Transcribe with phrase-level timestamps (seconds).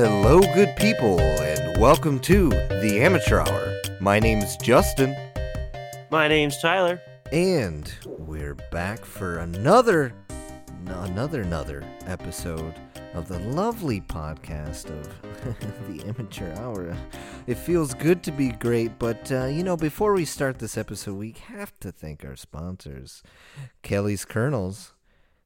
[0.00, 3.80] Hello, good people, and welcome to the Amateur Hour.
[4.00, 5.16] My name's Justin,
[6.08, 7.00] My name's Tyler.
[7.32, 10.14] and we're back for another,
[10.86, 12.76] another, another episode
[13.12, 16.96] of the lovely podcast of the Amateur Hour.
[17.48, 21.16] It feels good to be great, but uh, you know, before we start this episode,
[21.16, 23.24] we have to thank our sponsors,
[23.82, 24.94] Kelly's Kernels.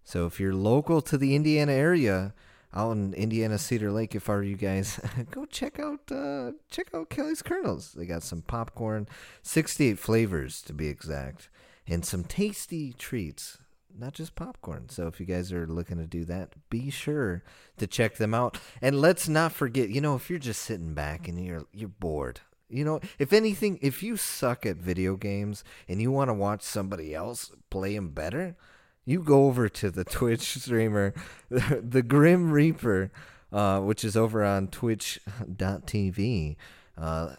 [0.04, 2.34] So if you're local to the Indiana area,
[2.74, 5.00] out in Indiana Cedar Lake, if are you guys,
[5.30, 7.92] go check out uh, check out Kelly's Kernels.
[7.92, 9.08] They got some popcorn,
[9.42, 11.48] 68 flavors to be exact,
[11.86, 13.58] and some tasty treats.
[13.94, 14.88] Not just popcorn.
[14.88, 17.44] So if you guys are looking to do that, be sure
[17.76, 18.58] to check them out.
[18.80, 22.40] And let's not forget, you know, if you're just sitting back and you're you're bored,
[22.72, 26.62] you know, if anything, if you suck at video games and you want to watch
[26.62, 28.56] somebody else play them better,
[29.04, 31.14] you go over to the Twitch streamer,
[31.50, 33.10] the Grim Reaper,
[33.52, 36.56] uh, which is over on twitch.tv,
[36.96, 37.34] uh,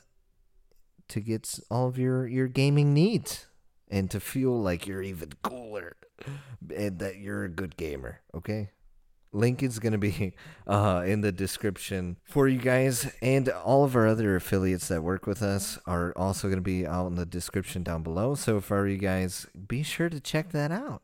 [1.08, 3.48] to get all of your, your gaming needs
[3.90, 5.96] and to feel like you're even cooler
[6.76, 8.72] and that you're a good gamer, okay?
[9.32, 10.34] Link is going to be
[10.68, 15.26] uh, in the description for you guys, and all of our other affiliates that work
[15.26, 18.36] with us are also going to be out in the description down below.
[18.36, 21.02] So, for you guys, be sure to check that out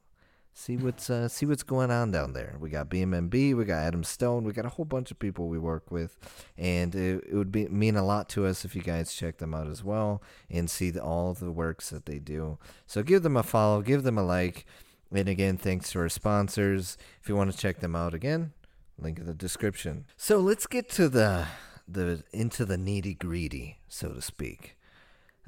[0.59, 2.57] see what's uh, see what's going on down there.
[2.59, 5.57] We got BMB, we got Adam Stone, we got a whole bunch of people we
[5.57, 6.17] work with,
[6.57, 9.53] and it, it would be mean a lot to us if you guys check them
[9.53, 12.57] out as well and see the, all the works that they do.
[12.85, 14.65] So give them a follow, give them a like,
[15.13, 16.97] and again, thanks to our sponsors.
[17.21, 18.51] If you want to check them out again,
[18.99, 20.05] link in the description.
[20.17, 21.47] So let's get to the
[21.87, 24.75] the into the needy greedy, so to speak.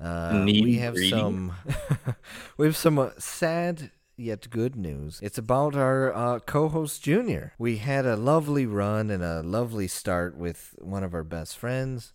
[0.01, 1.09] Uh, we have Nitty-gritty?
[1.09, 1.53] some
[2.57, 5.19] we have some uh, sad yet good news.
[5.21, 7.53] It's about our uh, co-host Junior.
[7.57, 12.13] We had a lovely run and a lovely start with one of our best friends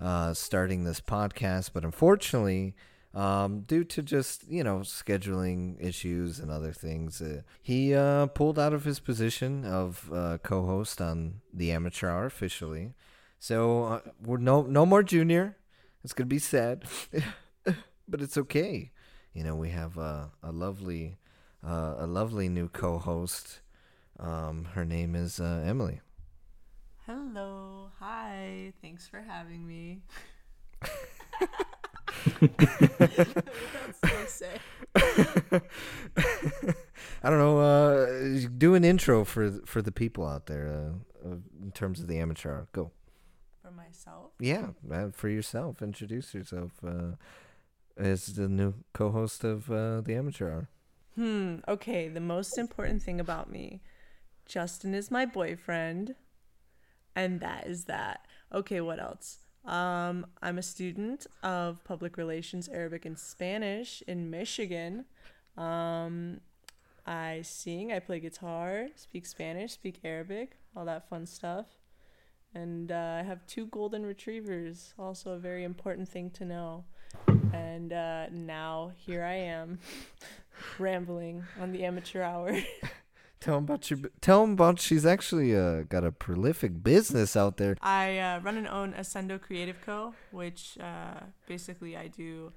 [0.00, 2.74] uh, starting this podcast, but unfortunately.
[3.14, 8.58] Um, due to just you know scheduling issues and other things, uh, he uh, pulled
[8.58, 12.94] out of his position of uh, co-host on the Amateur Hour officially.
[13.38, 15.56] So uh, we're no no more Junior.
[16.02, 16.86] It's gonna be sad,
[18.08, 18.90] but it's okay.
[19.32, 21.16] You know, we have a, a lovely,
[21.66, 23.60] uh, a lovely new co-host.
[24.18, 26.00] Um, her name is uh, Emily.
[27.06, 27.90] Hello.
[27.98, 28.72] Hi.
[28.80, 30.02] Thanks for having me.
[32.40, 34.60] That's so sick.
[37.22, 37.58] I don't know.
[37.58, 40.92] Uh, do an intro for for the people out there
[41.24, 42.50] uh, in terms of the amateur.
[42.50, 42.68] hour.
[42.72, 42.90] Go.
[43.62, 44.32] For myself.
[44.38, 45.82] Yeah, uh, for yourself.
[45.82, 47.16] Introduce yourself uh,
[47.96, 50.50] as the new co-host of uh, the amateur.
[50.50, 50.68] hour.
[51.14, 51.56] Hmm.
[51.68, 52.08] Okay.
[52.08, 53.80] The most important thing about me
[54.46, 56.14] Justin is my boyfriend.
[57.16, 58.26] And that is that.
[58.52, 58.80] Okay.
[58.80, 59.38] What else?
[59.64, 65.06] Um, I'm a student of public relations, Arabic, and Spanish in Michigan.
[65.56, 66.40] Um,
[67.06, 71.66] I sing, I play guitar, speak Spanish, speak Arabic, all that fun stuff.
[72.54, 76.84] And uh, I have two golden retrievers, also a very important thing to know.
[77.52, 79.78] And uh, now here I am,
[80.78, 82.56] rambling on the amateur hour.
[83.40, 84.00] Tell him about your.
[84.20, 84.80] Tell him about.
[84.80, 87.76] She's actually uh, got a prolific business out there.
[87.82, 92.52] I uh, run and own Ascendo Creative Co., which uh, basically I do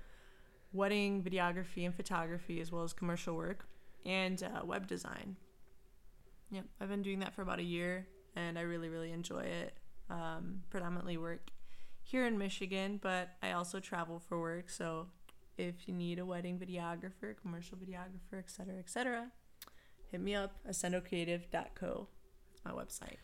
[0.71, 3.67] wedding videography and photography as well as commercial work
[4.05, 5.35] and uh, web design.
[6.51, 9.73] Yep, I've been doing that for about a year and I really, really enjoy it.
[10.09, 11.49] Um, predominantly work
[12.07, 14.69] here in Michigan, but I also travel for work.
[14.69, 15.07] So
[15.57, 19.27] if you need a wedding videographer, commercial videographer, etc., etc.,
[20.09, 22.07] hit me up, ascendocreative.co.
[22.53, 23.17] It's my website.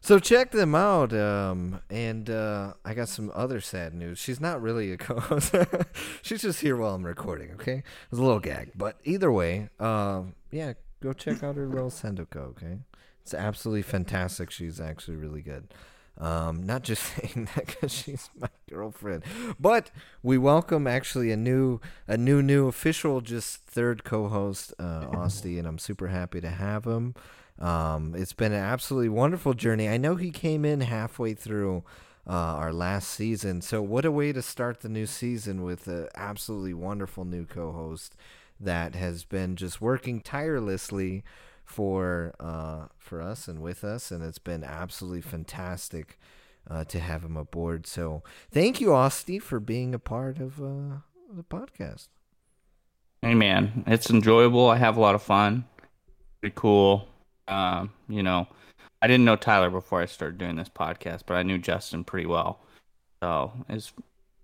[0.00, 1.12] So check them out.
[1.12, 4.18] Um, and uh, I got some other sad news.
[4.18, 5.54] She's not really a co-host.
[6.22, 7.52] She's just here while I'm recording.
[7.52, 11.90] Okay, it's a little gag, but either way, um, yeah, go check out her little
[11.90, 12.50] Sendoco.
[12.50, 12.78] Okay,
[13.22, 14.50] it's absolutely fantastic.
[14.50, 15.72] She's actually really good.
[16.20, 19.22] Um, not just saying that because she's my girlfriend,
[19.58, 19.90] but
[20.22, 25.66] we welcome actually a new, a new, new official, just third co-host, uh, Austin, and
[25.66, 27.14] I'm super happy to have him.
[27.58, 29.88] Um, it's been an absolutely wonderful journey.
[29.88, 31.84] I know he came in halfway through
[32.26, 36.08] uh, our last season, so what a way to start the new season with an
[36.16, 38.16] absolutely wonderful new co-host
[38.60, 41.22] that has been just working tirelessly
[41.68, 46.18] for uh, for us and with us, and it's been absolutely fantastic
[46.68, 47.86] uh, to have him aboard.
[47.86, 51.00] So thank you, Austin, for being a part of uh,
[51.30, 52.08] the podcast.
[53.20, 54.68] Hey man, it's enjoyable.
[54.68, 55.66] I have a lot of fun.
[56.40, 57.06] Pretty cool.
[57.48, 58.48] Um, you know,
[59.02, 62.26] I didn't know Tyler before I started doing this podcast, but I knew Justin pretty
[62.26, 62.60] well.
[63.22, 63.92] So it's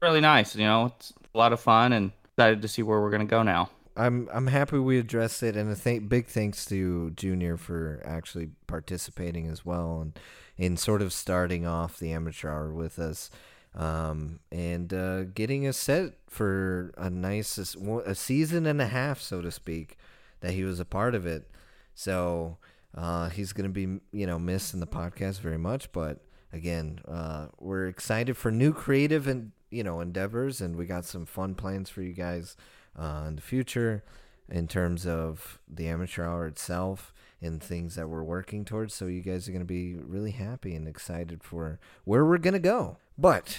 [0.02, 0.54] really nice.
[0.54, 3.42] You know, it's a lot of fun and excited to see where we're gonna go
[3.42, 3.70] now.
[3.96, 8.50] I'm I'm happy we addressed it, and a th- big thanks to Junior for actually
[8.66, 10.18] participating as well, and
[10.56, 13.30] in sort of starting off the amateur hour with us,
[13.74, 19.40] um, and uh, getting us set for a nice a season and a half, so
[19.40, 19.96] to speak,
[20.40, 21.48] that he was a part of it.
[21.94, 22.58] So
[22.96, 26.18] uh, he's gonna be you know missed in the podcast very much, but
[26.52, 31.26] again, uh, we're excited for new creative and you know endeavors, and we got some
[31.26, 32.56] fun plans for you guys
[32.98, 34.02] uh, in the future
[34.48, 38.94] in terms of the amateur hour itself and things that we're working towards.
[38.94, 42.54] So you guys are going to be really happy and excited for where we're going
[42.54, 42.98] to go.
[43.16, 43.58] But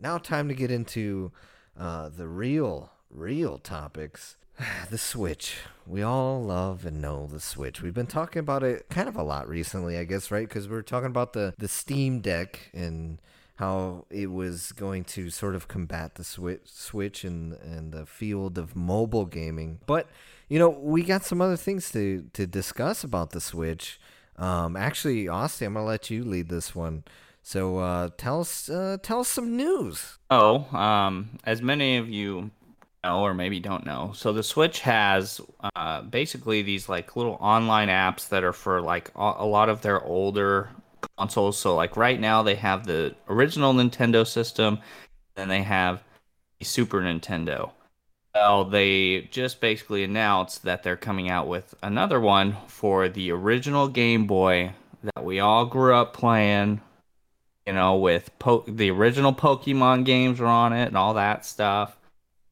[0.00, 1.32] now, time to get into
[1.78, 4.36] uh, the real, real topics.
[4.90, 5.56] the Switch.
[5.86, 7.82] We all love and know the Switch.
[7.82, 10.48] We've been talking about it kind of a lot recently, I guess, right?
[10.48, 13.20] Because we're talking about the the Steam Deck and
[13.56, 18.58] how it was going to sort of combat the switch switch and and the field
[18.58, 19.78] of mobile gaming.
[19.86, 20.08] But
[20.48, 24.00] you know, we got some other things to to discuss about the Switch.
[24.36, 27.04] Um, actually, Austin, I'm gonna let you lead this one.
[27.42, 30.18] So uh, tell us uh, tell us some news.
[30.30, 32.50] Oh, um, as many of you
[33.02, 35.40] know or maybe don't know, so the Switch has
[35.76, 40.02] uh, basically these like little online apps that are for like a lot of their
[40.02, 40.70] older
[41.18, 41.58] consoles.
[41.58, 44.78] So like right now they have the original Nintendo system,
[45.36, 46.02] and they have
[46.58, 47.70] the Super Nintendo.
[48.34, 53.86] Well, they just basically announced that they're coming out with another one for the original
[53.86, 54.72] Game Boy
[55.02, 56.80] that we all grew up playing.
[57.66, 61.96] You know, with po- the original Pokemon games are on it and all that stuff.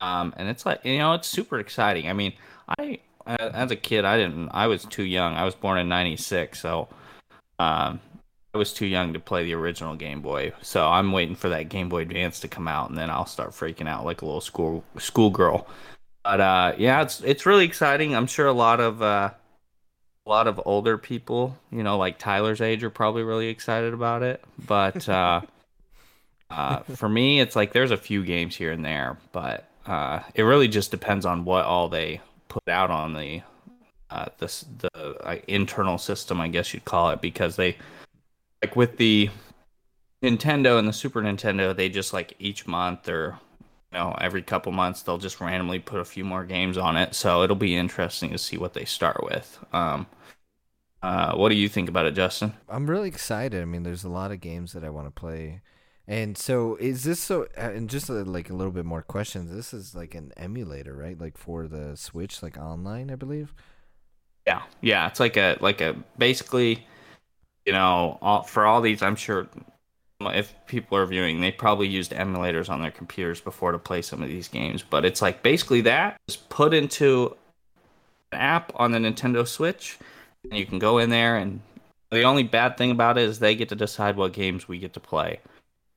[0.01, 2.09] Um, and it's like you know, it's super exciting.
[2.09, 2.33] I mean,
[2.79, 4.49] I as a kid, I didn't.
[4.51, 5.35] I was too young.
[5.35, 6.89] I was born in '96, so
[7.59, 8.01] um,
[8.59, 11.89] was too young to play the original Game Boy, so I'm waiting for that Game
[11.89, 14.85] Boy Advance to come out, and then I'll start freaking out like a little school
[14.99, 15.67] schoolgirl.
[16.23, 18.15] But uh, yeah, it's it's really exciting.
[18.15, 19.31] I'm sure a lot of uh,
[20.27, 24.23] a lot of older people, you know, like Tyler's age, are probably really excited about
[24.23, 24.45] it.
[24.67, 25.41] But uh,
[26.51, 30.43] uh, for me, it's like there's a few games here and there, but uh, it
[30.43, 33.41] really just depends on what all they put out on the
[34.11, 37.77] uh, this the uh, internal system, I guess you'd call it, because they
[38.63, 39.29] like with the
[40.23, 43.39] Nintendo and the Super Nintendo, they just like each month or
[43.93, 47.15] you know every couple months they'll just randomly put a few more games on it.
[47.15, 49.59] So it'll be interesting to see what they start with.
[49.73, 50.07] Um,
[51.03, 52.55] uh, what do you think about it, Justin?
[52.69, 53.61] I'm really excited.
[53.61, 55.61] I mean, there's a lot of games that I want to play.
[56.07, 57.45] And so, is this so?
[57.57, 59.53] Uh, and just a, like a little bit more questions.
[59.53, 61.19] This is like an emulator, right?
[61.19, 63.55] Like for the Switch, like online, I believe.
[64.47, 65.07] Yeah, yeah.
[65.09, 66.87] It's like a like a basically
[67.67, 69.49] you know, all, for all these, I'm sure
[70.21, 74.23] if people are viewing, they probably used emulators on their computers before to play some
[74.23, 74.85] of these games.
[74.89, 77.37] But it's like basically that is put into
[78.33, 79.99] an app on the Nintendo Switch,
[80.45, 81.37] and you can go in there.
[81.37, 81.61] And
[82.11, 84.93] the only bad thing about it is they get to decide what games we get
[84.95, 85.41] to play.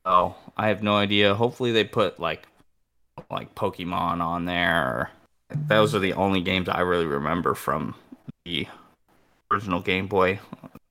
[0.06, 1.36] So I have no idea.
[1.36, 2.48] Hopefully they put like
[3.32, 5.12] like Pokemon on there.
[5.68, 7.96] Those are the only games I really remember from
[8.46, 8.68] the
[9.52, 10.40] original Game Boy.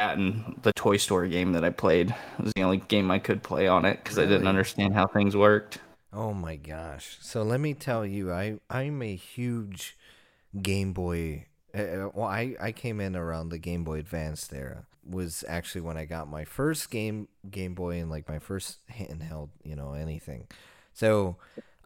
[0.01, 3.43] That and the Toy Story game that I played was the only game I could
[3.43, 4.29] play on it because really?
[4.29, 5.79] I didn't understand how things worked.
[6.13, 7.19] Oh my gosh!
[7.21, 9.97] So let me tell you, I I'm a huge
[10.61, 11.47] Game Boy.
[11.75, 14.87] Uh, well, I I came in around the Game Boy Advance era.
[15.07, 19.51] Was actually when I got my first game Game Boy and like my first handheld,
[19.63, 20.47] you know, anything.
[20.93, 21.37] So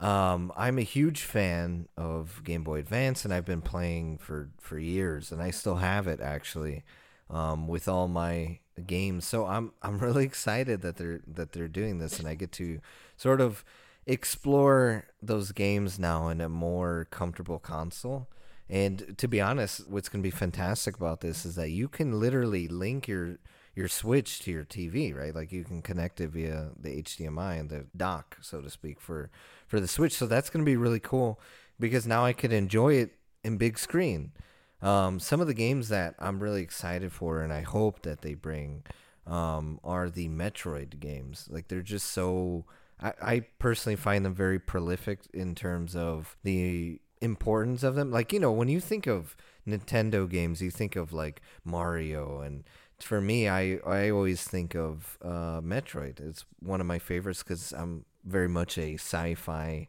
[0.01, 4.79] um, I'm a huge fan of Game Boy Advance, and I've been playing for for
[4.79, 6.85] years, and I still have it actually
[7.31, 9.27] um, with all my games.
[9.27, 12.81] So I'm I'm really excited that they're that they're doing this, and I get to
[13.17, 13.65] sort of
[14.07, 18.29] explore those games now in a more comfortable console.
[18.71, 22.21] And to be honest, what's going to be fantastic about this is that you can
[22.21, 23.39] literally link your
[23.75, 25.35] your switch to your TV, right?
[25.35, 29.31] Like you can connect it via the HDMI and the dock, so to speak, for
[29.67, 30.15] for the Switch.
[30.15, 31.39] So that's going to be really cool
[31.79, 33.13] because now I could enjoy it
[33.45, 34.33] in big screen.
[34.81, 38.35] Um, some of the games that I'm really excited for and I hope that they
[38.35, 38.85] bring
[39.27, 41.49] um, are the Metroid games.
[41.51, 42.65] Like they're just so.
[43.01, 48.11] I, I personally find them very prolific in terms of the importance of them.
[48.11, 52.65] Like you know, when you think of Nintendo games, you think of like Mario and
[53.01, 56.21] for me, I I always think of uh, Metroid.
[56.21, 59.89] It's one of my favorites because I'm very much a sci-fi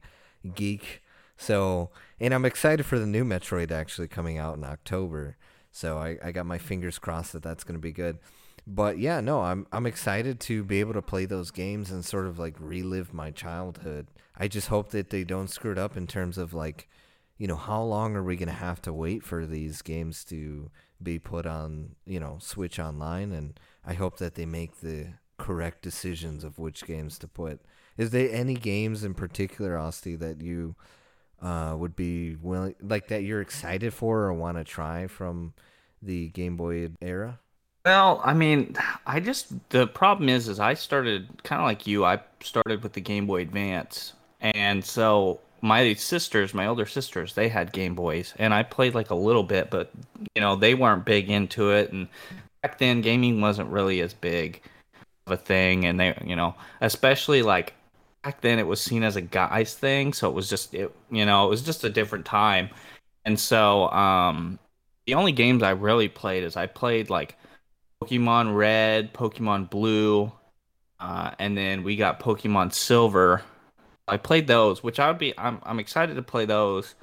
[0.55, 1.01] geek.
[1.39, 5.37] So, and I'm excited for the new Metroid actually coming out in October.
[5.71, 8.19] So I, I got my fingers crossed that that's going to be good.
[8.67, 12.27] But yeah, no, I'm I'm excited to be able to play those games and sort
[12.27, 14.07] of like relive my childhood.
[14.35, 16.89] I just hope that they don't screw it up in terms of like,
[17.37, 20.69] you know, how long are we going to have to wait for these games to
[21.01, 25.81] be put on, you know, Switch online and I hope that they make the correct
[25.81, 27.61] decisions of which games to put.
[27.95, 30.75] Is there any games in particular, Osti, that you
[31.41, 35.53] uh, would be willing, like that you're excited for or want to try from
[36.01, 37.39] the Game Boy era?
[37.85, 42.05] Well, I mean, I just the problem is, is I started kind of like you.
[42.05, 47.49] I started with the Game Boy Advance, and so my sisters, my older sisters, they
[47.49, 49.91] had Game Boys, and I played like a little bit, but
[50.35, 52.07] you know they weren't big into it, and
[52.61, 54.61] back then gaming wasn't really as big
[55.25, 57.73] of a thing, and they, you know, especially like
[58.23, 61.25] back then it was seen as a guy's thing, so it was just it, you
[61.25, 62.69] know, it was just a different time,
[63.25, 64.59] and so um,
[65.07, 67.37] the only games I really played is I played like
[68.03, 70.31] Pokemon Red, Pokemon Blue,
[70.99, 73.41] uh, and then we got Pokemon Silver.
[74.07, 75.37] I played those, which I would be.
[75.37, 76.95] I'm I'm excited to play those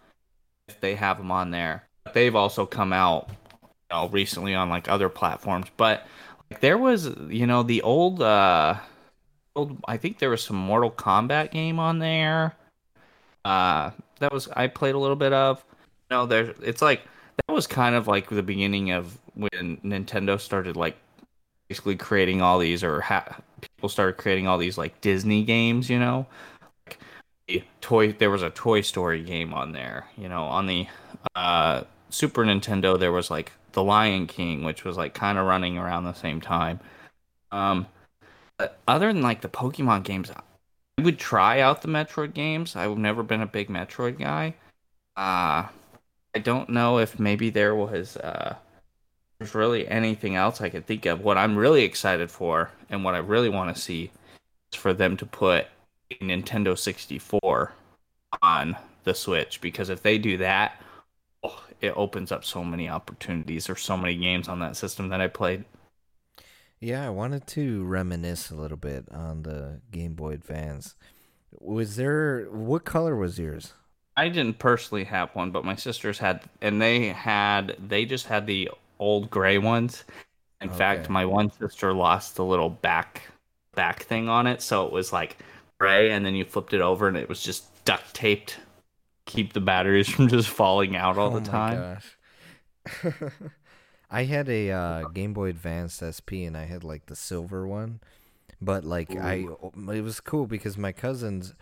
[0.68, 1.88] if they have them on there.
[2.12, 5.66] They've also come out, you know, recently on like other platforms.
[5.76, 6.06] But
[6.50, 8.76] like there was, you know, the old, uh.
[9.86, 12.54] I think there was some Mortal Kombat game on there.
[13.44, 15.64] Uh, that was I played a little bit of.
[16.10, 16.54] Know, there.
[16.62, 17.02] It's like
[17.46, 20.96] that was kind of like the beginning of when Nintendo started like
[21.68, 25.90] basically creating all these, or ha- people started creating all these like Disney games.
[25.90, 26.26] You know,
[26.86, 26.98] like
[27.48, 28.12] the toy.
[28.12, 30.06] There was a Toy Story game on there.
[30.16, 30.86] You know, on the
[31.34, 35.78] uh, Super Nintendo, there was like The Lion King, which was like kind of running
[35.78, 36.80] around the same time.
[37.52, 37.86] Um,
[38.86, 42.76] other than like the Pokemon games, I would try out the Metroid games.
[42.76, 44.54] I've never been a big Metroid guy.
[45.16, 45.68] Uh
[46.34, 48.56] I don't know if maybe there was uh
[49.38, 51.20] there's really anything else I could think of.
[51.20, 54.10] What I'm really excited for and what I really want to see
[54.72, 55.66] is for them to put
[56.10, 57.72] a Nintendo 64
[58.42, 60.80] on the Switch because if they do that,
[61.42, 63.66] oh, it opens up so many opportunities.
[63.66, 65.64] There's so many games on that system that I played.
[66.86, 70.94] Yeah, I wanted to reminisce a little bit on the Game Boy Advance.
[71.60, 73.74] Was there what color was yours?
[74.16, 78.46] I didn't personally have one, but my sisters had, and they had, they just had
[78.46, 80.04] the old gray ones.
[80.60, 80.70] In Okay.
[80.70, 83.22] fact, my one sister lost the little back
[83.74, 85.38] back thing on it, so it was like
[85.78, 88.58] gray, and then you flipped it over, and it was just duct taped,
[89.26, 91.86] keep the batteries from just falling out all Oh the my time.
[94.10, 98.00] I had a uh, Game Boy Advance SP and I had like the silver one.
[98.60, 99.46] But like I
[99.92, 101.54] it was cool because my cousins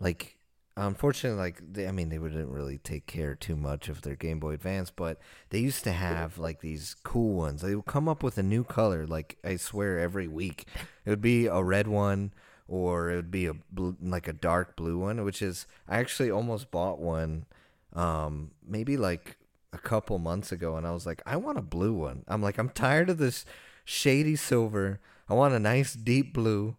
[0.00, 0.36] like
[0.76, 4.40] unfortunately like they, I mean they wouldn't really take care too much of their Game
[4.40, 5.18] Boy Advance, but
[5.50, 7.62] they used to have like these cool ones.
[7.62, 10.66] They would come up with a new color like I swear every week.
[11.04, 12.32] It would be a red one
[12.66, 16.30] or it would be a blue, like a dark blue one, which is I actually
[16.30, 17.46] almost bought one
[17.92, 19.36] um maybe like
[19.72, 22.24] a couple months ago and I was like I want a blue one.
[22.28, 23.44] I'm like I'm tired of this
[23.84, 25.00] shady silver.
[25.28, 26.76] I want a nice deep blue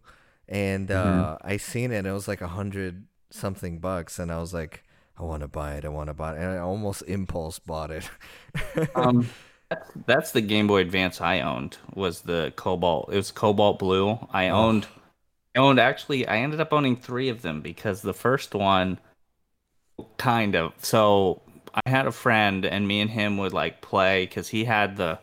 [0.48, 4.38] and uh I seen it and it was like a hundred something bucks and I
[4.38, 4.84] was like
[5.18, 5.84] I want to buy it.
[5.84, 6.38] I want to buy it.
[6.38, 8.08] And I almost impulse bought it.
[8.94, 9.28] Um,
[9.70, 13.12] that's, that's the Game Boy Advance I owned was the Cobalt.
[13.12, 14.18] It was Cobalt Blue.
[14.32, 14.86] I owned,
[15.54, 16.26] I owned actually.
[16.26, 18.98] I ended up owning three of them because the first one,
[20.16, 20.72] kind of.
[20.78, 21.42] So
[21.74, 25.18] I had a friend, and me and him would like play because he had the,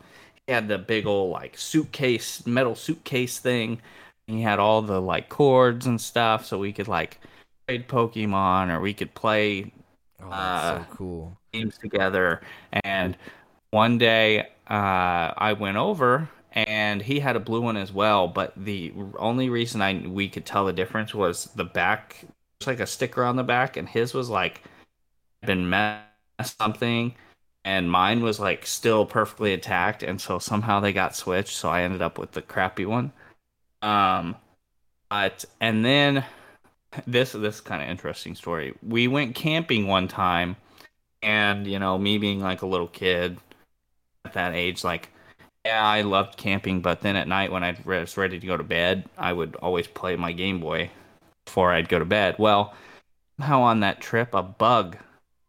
[0.46, 3.80] he had the big old like suitcase, metal suitcase thing.
[4.28, 7.18] And he had all the like cords and stuff, so we could like
[7.66, 9.72] trade Pokemon or we could play
[10.20, 11.36] Oh, that's Uh, so cool.
[11.52, 12.40] games together.
[12.84, 13.16] And
[13.70, 18.28] one day, uh, I went over and he had a blue one as well.
[18.28, 22.24] But the only reason I we could tell the difference was the back.
[22.60, 24.62] It's like a sticker on the back, and his was like
[25.42, 26.09] been messed
[26.42, 27.14] something,
[27.64, 30.02] and mine was like still perfectly intact.
[30.02, 31.56] And so somehow they got switched.
[31.56, 33.12] So I ended up with the crappy one.
[33.82, 34.36] Um,
[35.10, 36.24] but and then
[37.06, 38.74] this this kind of interesting story.
[38.82, 40.56] We went camping one time,
[41.22, 43.38] and you know, me being like a little kid
[44.24, 45.10] at that age, like
[45.64, 46.80] yeah, I loved camping.
[46.80, 49.86] But then at night when I was ready to go to bed, I would always
[49.86, 50.90] play my Game Boy
[51.44, 52.36] before I'd go to bed.
[52.38, 52.74] Well,
[53.38, 54.96] somehow on that trip, a bug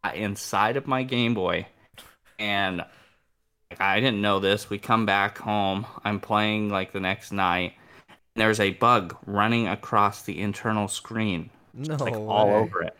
[0.04, 1.64] Uh, inside of my Game Boy,
[2.38, 2.84] and
[3.78, 4.68] I didn't know this.
[4.68, 5.86] We come back home.
[6.04, 7.74] I'm playing like the next night.
[8.34, 12.96] There's a bug running across the internal screen, No, like all over it.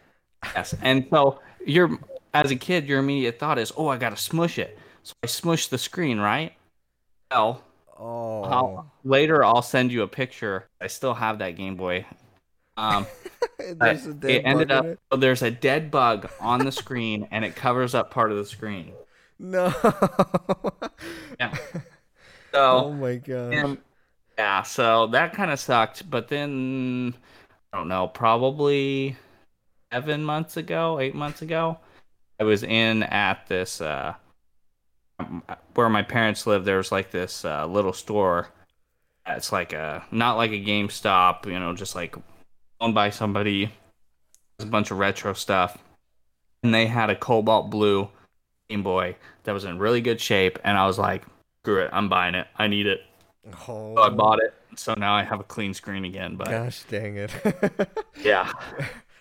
[0.54, 1.98] Yes, and so you're
[2.34, 5.70] as a kid, your immediate thought is, "Oh, I gotta smush it." So I smushed
[5.70, 6.52] the screen, right?
[7.32, 7.64] Well,
[7.98, 8.42] Oh.
[8.44, 10.66] I'll, later I'll send you a picture.
[10.80, 12.04] I still have that Game Boy.
[12.76, 13.06] Um,
[13.58, 14.98] There's a it dead ended bug up it?
[15.12, 18.46] so there's a dead bug on the screen, and it covers up part of the
[18.46, 18.92] screen.
[19.38, 19.72] No.
[21.40, 21.56] Yeah.
[22.54, 23.52] oh my god.
[23.54, 23.78] and-
[24.38, 26.08] yeah, so that kind of sucked.
[26.10, 27.14] But then
[27.72, 29.16] I don't know, probably
[29.92, 31.78] seven months ago, eight months ago,
[32.40, 34.14] I was in at this uh,
[35.74, 36.64] where my parents live.
[36.64, 38.48] There's like this uh, little store.
[39.26, 42.14] It's like a not like a GameStop, you know, just like
[42.82, 43.72] owned by somebody.
[44.58, 45.78] A bunch of retro stuff,
[46.62, 48.08] and they had a cobalt blue
[48.68, 51.24] Game Boy that was in really good shape, and I was like,
[51.64, 52.46] "Screw it, I'm buying it.
[52.56, 53.00] I need it."
[53.66, 54.54] Oh, So I bought it.
[54.76, 56.36] So now I have a clean screen again.
[56.36, 57.32] But Gosh dang it.
[58.22, 58.52] yeah,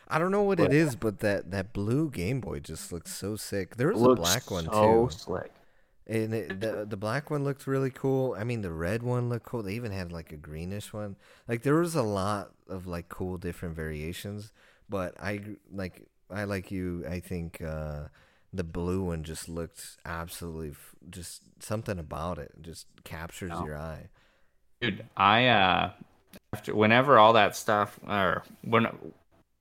[0.07, 3.11] I don't know what it But- is, but that that blue Game Boy just looks
[3.15, 3.77] so sick.
[3.77, 5.15] There was a black one so too.
[5.17, 5.51] slick.
[6.07, 8.35] And it, the the black one looked really cool.
[8.37, 9.63] I mean, the red one looked cool.
[9.63, 11.15] They even had like a greenish one.
[11.47, 14.51] Like there was a lot of like cool different variations.
[14.89, 15.41] But I
[15.71, 17.05] like I like you.
[17.07, 18.05] I think uh,
[18.51, 23.63] the blue one just looked absolutely f- just something about it just captures Yeah.
[23.63, 24.09] your eye.
[24.81, 25.91] Dude, I uh
[26.53, 28.87] after whenever all that stuff or when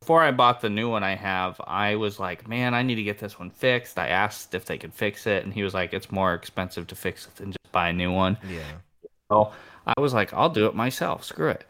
[0.01, 3.03] before I bought the new one I have, I was like, man, I need to
[3.03, 3.99] get this one fixed.
[3.99, 6.95] I asked if they could fix it, and he was like, it's more expensive to
[6.95, 8.39] fix it than just buy a new one.
[8.49, 8.63] Yeah.
[9.31, 9.53] So
[9.87, 11.23] I was like, I'll do it myself.
[11.25, 11.65] Screw it.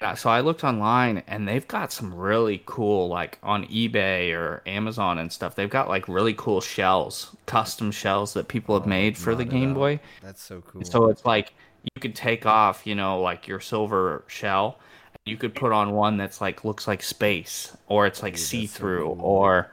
[0.00, 4.32] And uh, so I looked online, and they've got some really cool, like on eBay
[4.32, 5.54] or Amazon and stuff.
[5.54, 9.74] They've got like really cool shells, custom shells that people have made for the Game.
[9.74, 10.00] Boy.
[10.22, 10.84] That's so cool.
[10.84, 14.78] So it's like you could take off, you know, like your silver shell.
[15.26, 18.50] You could put on one that's like looks like space, or it's like Dude, that's
[18.50, 19.70] so see through, or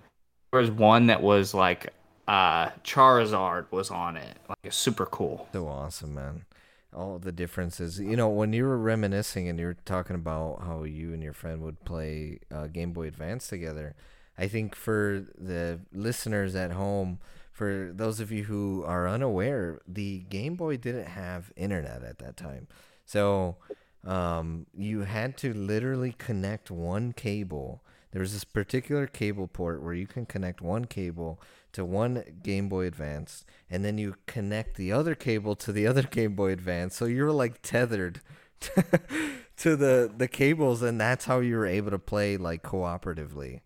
[0.52, 1.94] There was one that was like
[2.28, 5.48] uh Charizard was on it, like it's super cool.
[5.54, 6.46] So awesome, man.
[6.94, 8.00] All the differences.
[8.00, 11.34] You know, when you were reminiscing and you were talking about how you and your
[11.34, 13.96] friend would play uh, Game Boy Advance together,
[14.38, 17.20] I think for the listeners at home,
[17.52, 22.38] for those of you who are unaware, the Game Boy didn't have internet at that
[22.38, 22.68] time.
[23.06, 23.58] So
[24.06, 27.84] um, you had to literally connect one cable.
[28.12, 32.70] There was this particular cable port where you can connect one cable to one Game
[32.70, 36.96] Boy Advance, and then you connect the other cable to the other Game Boy Advance.
[36.96, 38.22] So you're like tethered
[38.60, 43.62] to the the cables, and that's how you were able to play like cooperatively.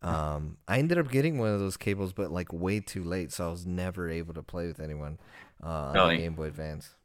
[0.00, 3.48] Um, I ended up getting one of those cables, but like way too late, so
[3.48, 5.18] I was never able to play with anyone
[5.62, 6.16] uh, on Really?
[6.18, 6.96] Game Boy Advance.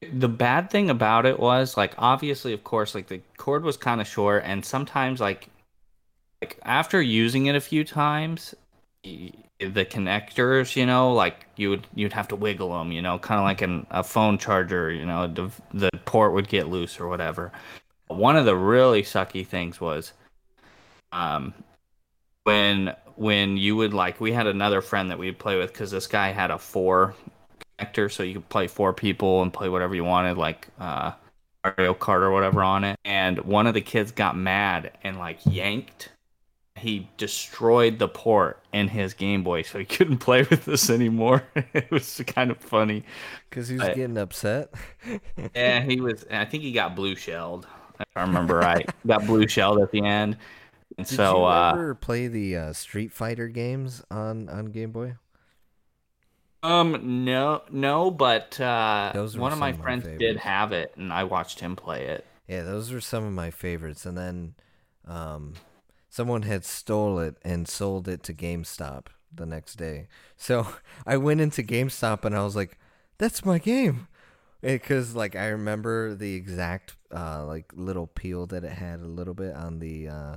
[0.00, 4.00] The bad thing about it was like obviously of course like the cord was kind
[4.00, 5.48] of short and sometimes like
[6.40, 8.54] like after using it a few times
[9.02, 13.40] the connectors you know like you would you'd have to wiggle them you know kind
[13.40, 17.08] of like an, a phone charger you know the, the port would get loose or
[17.08, 17.52] whatever.
[18.06, 20.12] One of the really sucky things was
[21.12, 21.54] um
[22.44, 26.06] when when you would like we had another friend that we'd play with because this
[26.06, 27.14] guy had a four
[27.78, 31.12] connector so you could play four people and play whatever you wanted like uh
[31.64, 32.98] Mario Kart or whatever on it.
[33.04, 36.10] And one of the kids got mad and like yanked.
[36.76, 41.42] He destroyed the port in his Game Boy so he couldn't play with this anymore.
[41.74, 43.04] It was kind of funny.
[43.50, 44.72] Because he was I- getting upset.
[45.54, 47.66] yeah he was I think he got blue shelled
[48.00, 48.88] if I remember right.
[49.06, 50.36] Got blue shelled at the end.
[50.96, 54.90] And Did so you uh ever play the uh, Street Fighter games on, on Game
[54.92, 55.14] Boy?
[56.62, 61.12] Um, no, no, but uh, one of my of my friends did have it, and
[61.12, 62.24] I watched him play it.
[62.48, 64.06] Yeah, those were some of my favorites.
[64.06, 64.54] And then
[65.06, 65.54] um,
[66.08, 70.08] someone had stole it and sold it to GameStop the next day.
[70.36, 70.66] So
[71.06, 72.78] I went into GameStop and I was like,
[73.18, 74.08] "That's my game,"
[74.60, 79.34] because like I remember the exact uh, like little peel that it had a little
[79.34, 80.36] bit on the uh,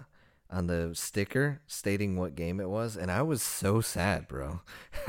[0.51, 4.61] on the sticker stating what game it was, and I was so sad, bro.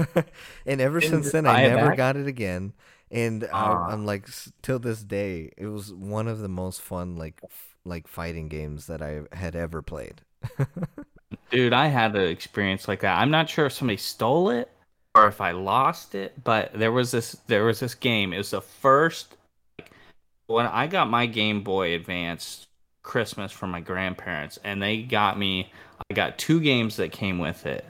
[0.66, 1.96] and ever Didn't since then, I never back?
[1.96, 2.72] got it again.
[3.10, 3.88] And Ah.
[3.88, 4.28] I, I'm like,
[4.62, 8.86] till this day, it was one of the most fun like f- like fighting games
[8.86, 10.22] that I had ever played.
[11.50, 13.18] Dude, I had an experience like that.
[13.18, 14.70] I'm not sure if somebody stole it
[15.14, 18.32] or if I lost it, but there was this there was this game.
[18.32, 19.36] It was the first
[19.78, 19.92] like,
[20.46, 22.66] when I got my Game Boy Advance
[23.02, 25.72] Christmas from my grandparents, and they got me.
[26.10, 27.84] I got two games that came with it,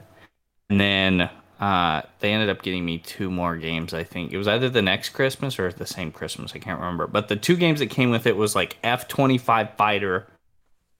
[0.69, 3.93] and then uh, they ended up getting me two more games.
[3.93, 6.53] I think it was either the next Christmas or the same Christmas.
[6.55, 7.07] I can't remember.
[7.07, 10.27] But the two games that came with it was like F twenty five Fighter,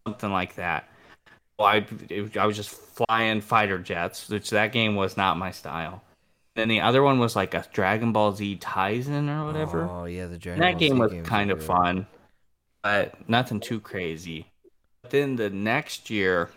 [0.08, 0.88] something like that.
[1.60, 5.52] well, I it, I was just flying fighter jets, which that game was not my
[5.52, 6.04] style.
[6.56, 9.90] Then the other one was like a Dragon Ball Z Tizen or whatever.
[9.90, 12.06] Oh yeah, the Dragon And that Ball game Z was kind of fun,
[12.84, 14.46] but nothing too crazy.
[15.02, 16.50] But then the next year,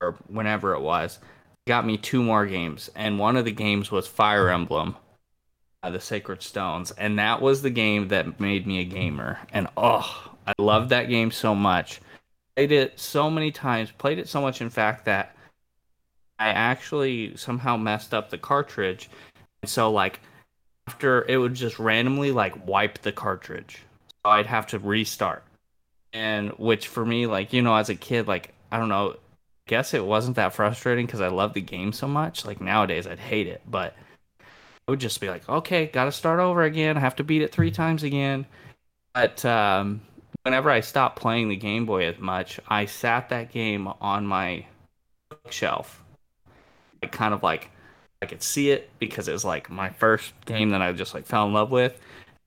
[0.00, 1.18] or whenever it was,
[1.66, 4.96] got me two more games, and one of the games was Fire Emblem,
[5.82, 9.38] uh, the Sacred Stones, and that was the game that made me a gamer.
[9.52, 12.00] And oh, I loved that game so much.
[12.54, 13.90] Played it so many times.
[13.90, 15.36] Played it so much, in fact, that
[16.38, 19.10] I actually somehow messed up the cartridge,
[19.62, 20.20] and so like
[20.86, 23.82] after it would just randomly like wipe the cartridge.
[24.28, 25.44] I'd have to restart.
[26.12, 29.16] And which for me, like, you know, as a kid, like, I don't know,
[29.66, 32.44] guess it wasn't that frustrating because I loved the game so much.
[32.44, 33.94] Like nowadays I'd hate it, but
[34.40, 36.96] I would just be like, okay, gotta start over again.
[36.96, 38.46] I have to beat it three times again.
[39.14, 40.02] But um
[40.42, 44.66] whenever I stopped playing the Game Boy as much, I sat that game on my
[45.28, 46.02] bookshelf.
[47.02, 47.70] I kind of like
[48.22, 51.26] I could see it because it was like my first game that I just like
[51.26, 51.98] fell in love with.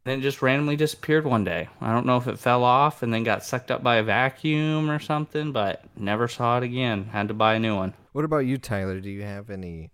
[0.05, 1.67] And then it just randomly disappeared one day.
[1.81, 4.89] I don't know if it fell off and then got sucked up by a vacuum
[4.89, 7.05] or something, but never saw it again.
[7.05, 7.93] Had to buy a new one.
[8.13, 8.99] What about you, Tyler?
[8.99, 9.91] Do you have any?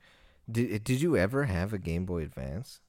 [0.49, 2.81] Did Did you ever have a Game Boy Advance?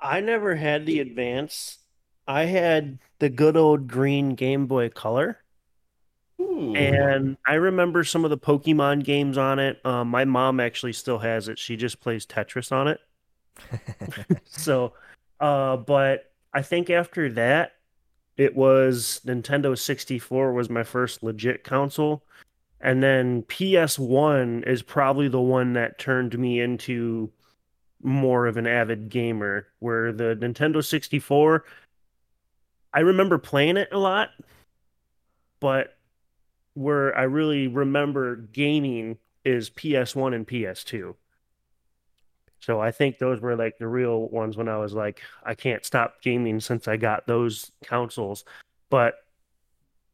[0.00, 1.78] I never had the Advance.
[2.26, 5.40] I had the good old green Game Boy Color.
[6.38, 9.84] And I remember some of the Pokemon games on it.
[9.84, 11.58] Um, my mom actually still has it.
[11.58, 13.00] She just plays Tetris on it.
[14.46, 14.92] So,
[15.44, 17.72] uh, but I think after that,
[18.38, 22.24] it was Nintendo 64 was my first legit console.
[22.80, 27.30] And then PS1 is probably the one that turned me into
[28.02, 31.64] more of an avid gamer, where the Nintendo 64,
[32.94, 34.30] I remember playing it a lot,
[35.60, 35.98] but
[36.72, 41.14] where I really remember gaming is PS1 and PS2.
[42.64, 45.84] So I think those were like the real ones when I was like, I can't
[45.84, 48.44] stop gaming since I got those consoles.
[48.88, 49.14] But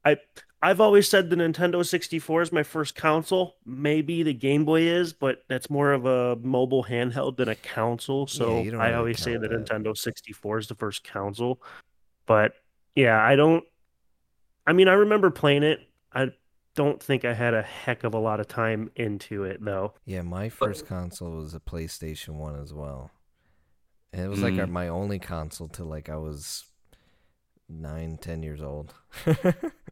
[0.04, 0.16] I
[0.62, 3.56] I've always said the Nintendo 64 is my first console.
[3.64, 8.26] Maybe the Game Boy is, but that's more of a mobile handheld than a console.
[8.26, 9.52] So don't I really always say the that.
[9.52, 11.62] Nintendo 64 is the first console.
[12.26, 12.54] But
[12.94, 13.64] yeah, I don't
[14.66, 15.80] I mean, I remember playing it.
[16.12, 16.32] I
[16.80, 19.92] don't think I had a heck of a lot of time into it though.
[20.06, 23.10] Yeah, my first console was a PlayStation One as well,
[24.12, 24.60] and it was like Mm.
[24.60, 26.64] our, my only console till like I was
[27.68, 28.94] nine, ten years old.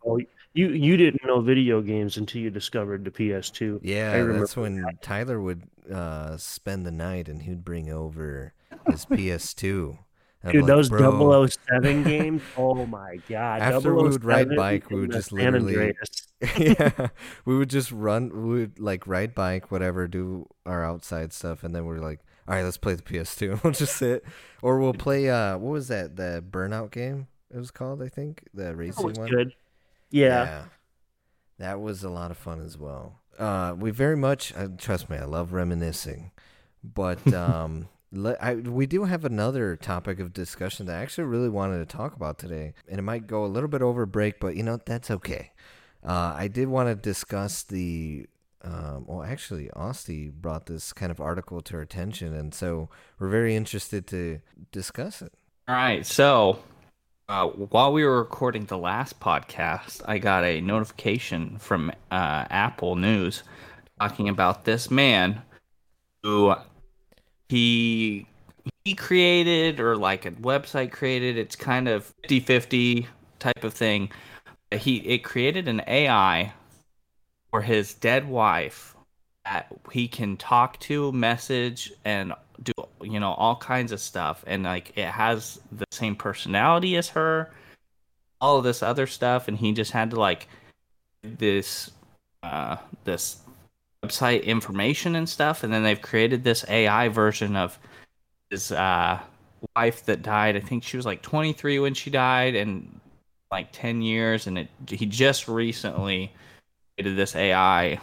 [0.07, 0.19] Oh,
[0.55, 3.81] you you didn't know video games until you discovered the PS2.
[3.83, 8.55] yeah, that's when Tyler would uh, spend the night, and he'd bring over
[8.87, 9.99] his PS2.
[10.47, 12.43] Dude, like, those "Bro." 007 games.
[12.57, 13.61] Oh my god.
[13.61, 15.95] After we would ride bike, we would just literally-
[16.57, 17.09] yeah,
[17.45, 18.31] we would just run.
[18.31, 22.55] We would like ride bike, whatever, do our outside stuff, and then we're like, all
[22.55, 23.63] right, let's play the PS2.
[23.65, 24.25] we'll just sit,
[24.63, 25.29] or we'll play.
[25.29, 26.15] Uh, what was that?
[26.15, 27.27] The Burnout game.
[27.53, 29.29] It was called, I think, the That racing was one.
[29.29, 29.53] good.
[30.11, 30.65] Yeah.
[31.59, 33.19] that was a lot of fun as well.
[33.39, 36.31] Uh, we very much, uh, trust me, I love reminiscing,
[36.85, 37.89] but um.
[38.41, 42.17] I, we do have another topic of discussion that I actually really wanted to talk
[42.17, 45.11] about today, and it might go a little bit over break, but you know that's
[45.11, 45.53] okay.
[46.03, 48.27] Uh, I did want to discuss the.
[48.63, 53.29] Um, well, actually, Austin brought this kind of article to our attention, and so we're
[53.29, 54.41] very interested to
[54.73, 55.33] discuss it.
[55.69, 56.59] All right, so
[57.29, 62.97] uh, while we were recording the last podcast, I got a notification from uh, Apple
[62.97, 63.43] News
[64.01, 65.43] talking about this man
[66.23, 66.55] who
[67.49, 68.27] he
[68.85, 71.37] he created or like a website created.
[71.37, 73.07] It's kind of 50-50
[73.39, 74.11] type of thing.
[74.73, 76.53] He it created an AI
[77.51, 78.95] for his dead wife
[79.45, 84.65] that he can talk to, message, and do you know all kinds of stuff and
[84.65, 87.53] like it has the same personality as her
[88.41, 90.49] all this other stuff and he just had to like
[91.23, 91.91] this
[92.43, 93.39] uh this
[94.09, 97.79] website information and stuff and then they've created this ai version of
[98.51, 99.19] his uh
[99.77, 103.01] wife that died i think she was like 23 when she died and
[103.51, 106.33] like 10 years and it he just recently
[106.97, 107.99] created this ai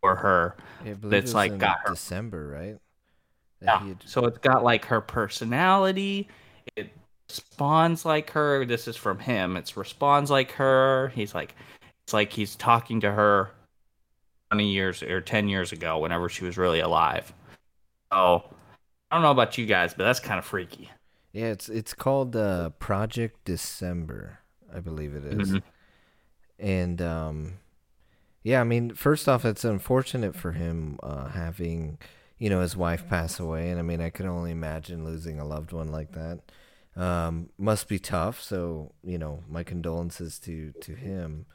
[0.00, 2.76] for her That's, like, got her- December, right?
[3.60, 3.88] That Yeah.
[3.88, 6.28] had- So it's got like her personality.
[6.76, 6.92] It
[7.28, 8.64] responds like her.
[8.66, 9.56] This is from him.
[9.56, 11.08] It responds like her.
[11.14, 11.56] He's like,
[12.04, 13.50] it's like he's talking to her
[14.50, 17.32] 20 years or 10 years ago, whenever she was really alive.
[18.12, 18.44] So
[19.10, 20.90] I don't know about you guys, but that's kind of freaky.
[21.32, 24.40] Yeah, it's it's called uh, Project December,
[24.72, 25.56] I believe it is.
[25.56, 25.62] Mhm.
[26.58, 27.58] and um,
[28.44, 31.98] Yeah, I mean, first off, it's unfortunate for him uh, having,
[32.38, 35.46] you know, his wife pass away, and I mean, I can only imagine losing a
[35.46, 36.40] loved one like that.
[36.96, 38.42] Um, must be tough.
[38.42, 41.46] So, you know, my condolences to to him.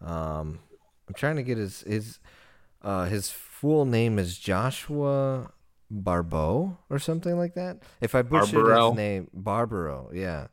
[0.00, 0.60] Um,
[1.08, 2.18] I'm trying to get his his
[2.82, 5.52] uh, his full name is Joshua
[5.90, 7.78] Barbeau or something like that.
[8.00, 8.90] If I butchered Barbaro.
[8.90, 10.46] his name, Barbaro, yeah.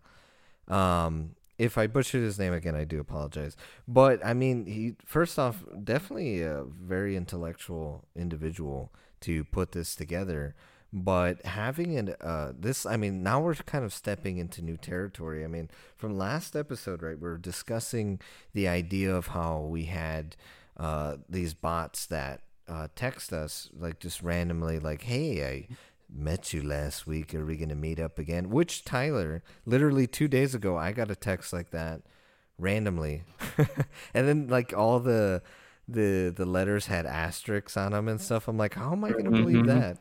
[0.67, 3.55] Um, if I butchered his name again, I do apologize.
[3.87, 10.55] But I mean, he first off, definitely a very intellectual individual to put this together.
[10.93, 15.43] But having an uh, this, I mean, now we're kind of stepping into new territory.
[15.43, 18.19] I mean, from last episode, right, we are discussing
[18.53, 20.35] the idea of how we had
[20.77, 25.67] uh, these bots that uh, text us like just randomly, like, "Hey, I
[26.09, 27.33] met you last week.
[27.35, 31.11] Are we going to meet up again?" Which Tyler, literally two days ago, I got
[31.11, 32.01] a text like that
[32.57, 33.23] randomly,
[34.13, 35.41] and then like all the
[35.87, 38.47] the the letters had asterisks on them and stuff.
[38.47, 39.65] I'm like, how am I going to believe Mhm.
[39.65, 39.97] that?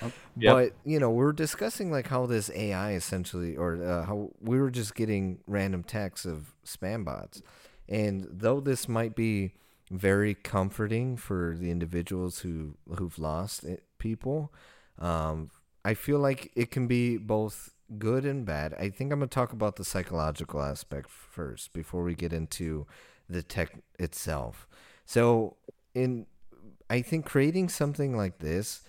[0.00, 0.12] Yep.
[0.36, 4.70] But you know, we're discussing like how this AI essentially, or uh, how we were
[4.70, 7.42] just getting random texts of spam bots,
[7.88, 9.54] and though this might be
[9.90, 14.52] very comforting for the individuals who who've lost it, people,
[14.98, 15.50] um,
[15.84, 18.74] I feel like it can be both good and bad.
[18.74, 22.86] I think I'm gonna talk about the psychological aspect first before we get into
[23.28, 24.66] the tech itself.
[25.04, 25.56] So,
[25.94, 26.26] in
[26.90, 28.82] I think creating something like this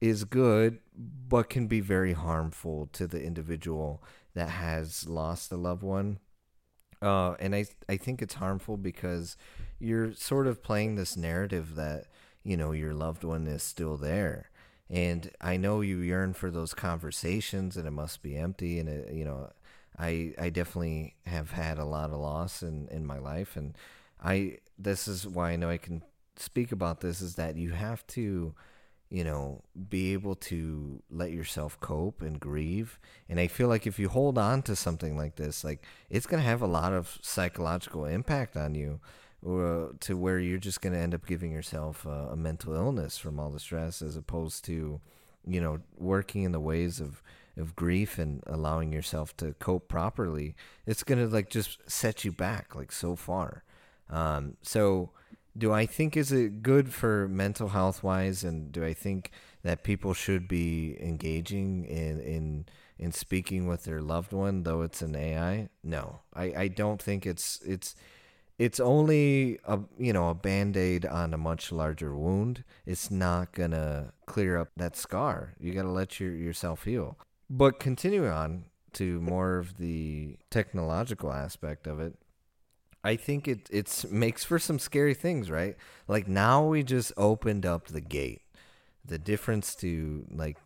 [0.00, 4.02] is good, but can be very harmful to the individual
[4.34, 6.18] that has lost a loved one.
[7.00, 9.36] Uh, and I I think it's harmful because
[9.78, 12.06] you're sort of playing this narrative that
[12.42, 14.50] you know your loved one is still there,
[14.88, 19.12] and I know you yearn for those conversations, and it must be empty, and it,
[19.12, 19.52] you know.
[19.98, 23.74] I, I definitely have had a lot of loss in, in my life and
[24.22, 26.02] I this is why I know I can
[26.36, 28.54] speak about this is that you have to
[29.08, 32.98] you know, be able to let yourself cope and grieve.
[33.28, 36.42] And I feel like if you hold on to something like this, like it's going
[36.42, 39.00] to have a lot of psychological impact on you
[39.46, 43.16] or to where you're just going to end up giving yourself a, a mental illness
[43.16, 45.00] from all the stress as opposed to,
[45.46, 47.22] you know, working in the ways of
[47.58, 50.54] of grief and allowing yourself to cope properly.
[50.84, 53.62] It's going to like just set you back like so far.
[54.10, 55.10] Um, so
[55.56, 59.30] do I think is it good for mental health wise, and do I think
[59.62, 62.66] that people should be engaging in in
[62.98, 65.68] in speaking with their loved one, though it's an AI?
[65.84, 67.94] No, I I don't think it's it's
[68.58, 74.12] it's only a you know a band-aid on a much larger wound it's not gonna
[74.26, 77.18] clear up that scar you gotta let your yourself heal
[77.50, 82.14] but continuing on to more of the technological aspect of it
[83.06, 85.76] I think it it's makes for some scary things, right?
[86.08, 88.42] Like now we just opened up the gate.
[89.04, 90.56] The difference to like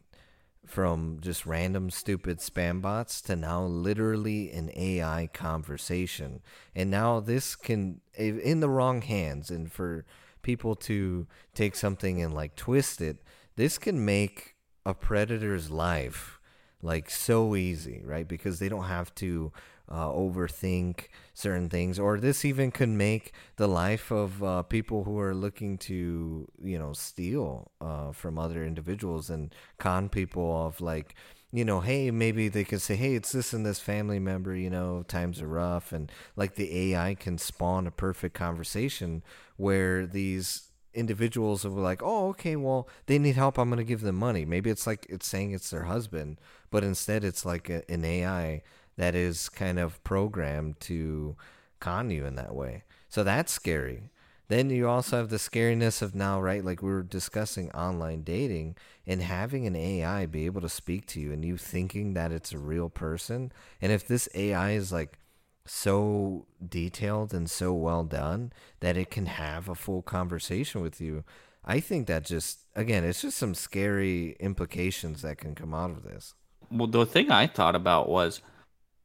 [0.71, 6.41] from just random stupid spam bots to now literally an AI conversation.
[6.75, 10.05] And now this can in the wrong hands and for
[10.43, 13.19] people to take something and like twist it,
[13.57, 14.55] this can make
[14.87, 16.41] a predator's life
[16.83, 18.27] like so easy, right?
[18.27, 19.53] Because they don't have to
[19.90, 25.18] uh, overthink certain things, or this even could make the life of uh, people who
[25.18, 31.14] are looking to, you know, steal uh, from other individuals and con people of like,
[31.53, 34.70] you know, hey, maybe they could say, hey, it's this and this family member, you
[34.70, 39.22] know, times are rough, and like the AI can spawn a perfect conversation
[39.57, 43.59] where these individuals will be like, oh, okay, well, they need help.
[43.59, 44.44] I'm going to give them money.
[44.44, 46.38] Maybe it's like it's saying it's their husband,
[46.70, 48.62] but instead it's like a, an AI
[49.01, 51.35] that is kind of programmed to
[51.81, 52.83] con you in that way.
[53.09, 54.11] So that's scary.
[54.49, 56.63] Then you also have the scariness of now, right?
[56.63, 61.21] Like we were discussing online dating and having an AI be able to speak to
[61.21, 63.53] you and you thinking that it's a real person.
[63.81, 65.19] And if this AI is like
[65.65, 71.25] so detailed and so well done that it can have a full conversation with you,
[71.65, 76.03] I think that just, again, it's just some scary implications that can come out of
[76.03, 76.35] this.
[76.71, 78.43] well the thing i thought about was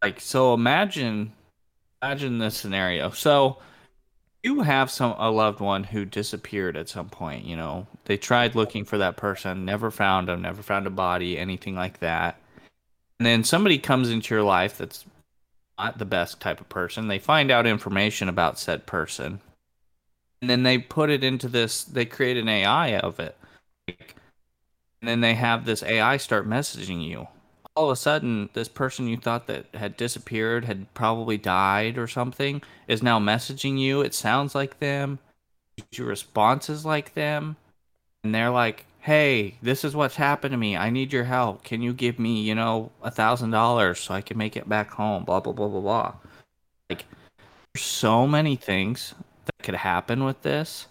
[0.05, 1.33] like so imagine
[2.01, 3.09] imagine this scenario.
[3.09, 3.57] So
[4.43, 7.87] you have some a loved one who disappeared at some point you know?
[8.05, 11.99] They tried looking for that person never found them never found a body anything like
[12.01, 12.39] that.
[13.19, 15.05] And then somebody comes into your life that's
[15.79, 17.07] not the best type of person.
[17.07, 19.41] They find out information about said person.
[20.41, 23.35] And then they put it into this they create an ai of it.
[23.87, 27.27] And then they have this ai start messaging you
[27.75, 32.07] all of a sudden this person you thought that had disappeared had probably died or
[32.07, 35.19] something is now messaging you it sounds like them
[35.91, 37.55] your responses like them,
[38.23, 40.77] and they're like, "Hey, this is what's happened to me.
[40.77, 41.63] I need your help.
[41.63, 44.91] Can you give me, you know, a thousand dollars so I can make it back
[44.91, 46.13] home?" Blah blah blah blah blah.
[46.89, 47.05] Like,
[47.73, 49.13] there's so many things
[49.45, 50.87] that could happen with this.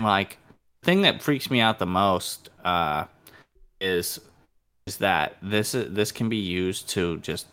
[0.00, 0.38] Like,
[0.82, 3.06] thing that freaks me out the most uh,
[3.80, 4.20] is
[4.86, 7.46] is that this this can be used to just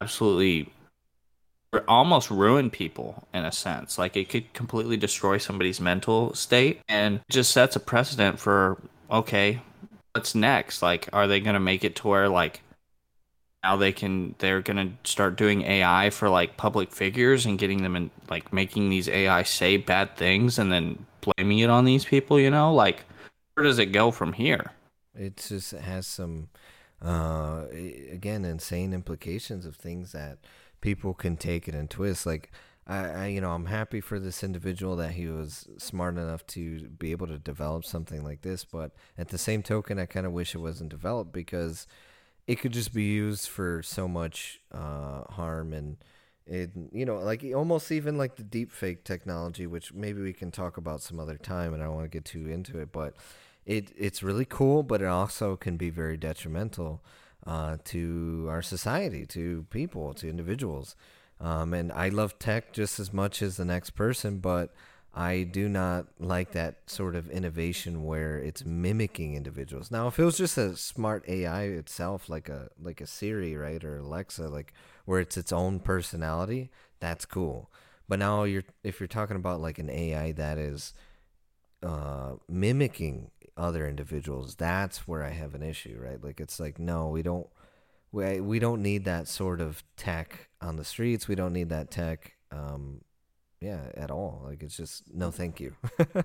[0.00, 0.72] absolutely
[1.88, 3.98] almost ruin people in a sense.
[3.98, 8.78] Like it could completely destroy somebody's mental state and just sets a precedent for
[9.10, 9.60] okay,
[10.12, 10.82] what's next?
[10.82, 12.62] Like are they going to make it to where like
[13.62, 17.82] now they can they're going to start doing AI for like public figures and getting
[17.82, 22.04] them in like making these AI say bad things and then blaming it on these
[22.04, 22.74] people, you know?
[22.74, 23.04] Like
[23.54, 24.72] where does it go from here?
[25.18, 26.48] It just has some
[27.02, 27.66] uh
[28.10, 30.38] again insane implications of things that
[30.80, 32.26] people can take it and twist.
[32.26, 32.50] Like
[32.86, 36.88] I, I, you know, I'm happy for this individual that he was smart enough to
[36.88, 38.64] be able to develop something like this.
[38.64, 41.86] But at the same token, I kind of wish it wasn't developed because
[42.46, 45.96] it could just be used for so much uh, harm and
[46.46, 50.52] it, you know, like almost even like the deep fake technology, which maybe we can
[50.52, 53.16] talk about some other time, and I don't want to get too into it, but
[53.66, 57.02] it it's really cool, but it also can be very detrimental
[57.46, 60.96] uh, to our society, to people, to individuals.
[61.40, 64.74] Um, and I love tech just as much as the next person, but
[65.12, 69.90] I do not like that sort of innovation where it's mimicking individuals.
[69.90, 73.82] Now, if it was just a smart AI itself, like a like a Siri, right,
[73.82, 74.72] or Alexa, like
[75.04, 77.70] where it's its own personality, that's cool.
[78.08, 80.94] But now you're if you're talking about like an AI that is
[81.82, 86.22] uh, mimicking other individuals, that's where I have an issue, right?
[86.22, 87.46] Like it's like no, we don't
[88.12, 91.28] we we don't need that sort of tech on the streets.
[91.28, 93.02] We don't need that tech um
[93.60, 94.42] yeah, at all.
[94.44, 95.74] Like it's just no thank you.
[96.14, 96.22] yeah.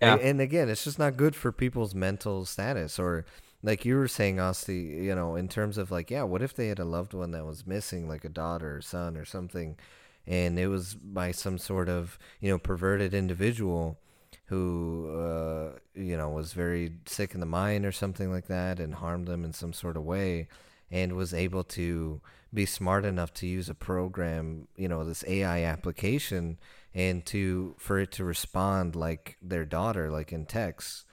[0.00, 3.24] and, and again, it's just not good for people's mental status or
[3.62, 6.68] like you were saying, Osti, you know, in terms of like, yeah, what if they
[6.68, 9.76] had a loved one that was missing, like a daughter or son or something,
[10.26, 13.98] and it was by some sort of, you know, perverted individual
[14.46, 18.94] who uh, you know was very sick in the mind or something like that and
[18.94, 20.48] harmed them in some sort of way
[20.90, 22.20] and was able to
[22.54, 26.58] be smart enough to use a program you know this ai application
[26.96, 31.04] and to for it to respond like their daughter like in text.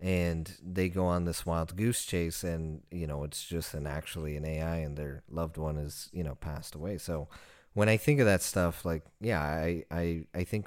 [0.00, 4.36] And they go on this wild goose chase and you know it's just an actually
[4.36, 6.98] an ai and their loved one is you know passed away.
[6.98, 7.28] So
[7.74, 10.66] when i think of that stuff like yeah i i i think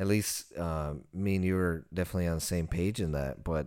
[0.00, 3.44] at least uh, me and you are definitely on the same page in that.
[3.44, 3.66] But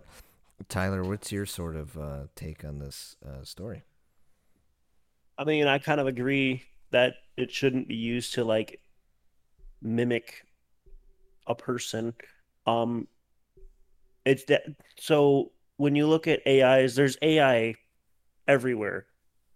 [0.68, 3.84] Tyler, what's your sort of uh, take on this uh, story?
[5.38, 8.80] I mean, I kind of agree that it shouldn't be used to like
[9.80, 10.44] mimic
[11.46, 12.14] a person.
[12.66, 13.06] Um,
[14.24, 14.64] it's that
[14.98, 17.76] so when you look at AIs, there's AI
[18.48, 19.06] everywhere.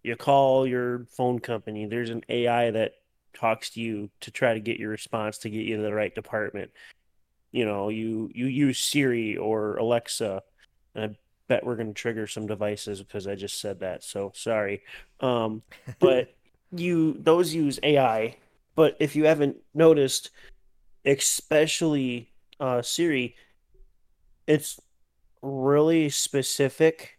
[0.05, 2.93] You call your phone company, there's an AI that
[3.39, 6.15] talks to you to try to get your response to get you to the right
[6.15, 6.71] department.
[7.53, 10.43] You know, you you use Siri or Alexa.
[10.95, 14.03] And I bet we're going to trigger some devices because I just said that.
[14.03, 14.83] So sorry.
[15.21, 15.63] Um,
[15.99, 16.35] but
[16.73, 18.37] you those use AI.
[18.75, 20.31] But if you haven't noticed,
[21.05, 23.35] especially uh, Siri,
[24.47, 24.81] it's
[25.43, 27.19] really specific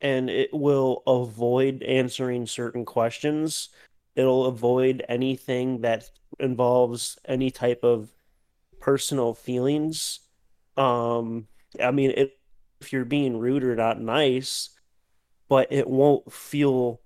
[0.00, 3.70] and it will avoid answering certain questions
[4.16, 8.10] it'll avoid anything that involves any type of
[8.80, 10.20] personal feelings.
[10.76, 11.46] Um,
[11.82, 12.38] I mean, it,
[12.80, 14.70] if you're being rude or not nice,
[15.48, 17.00] but it won't feel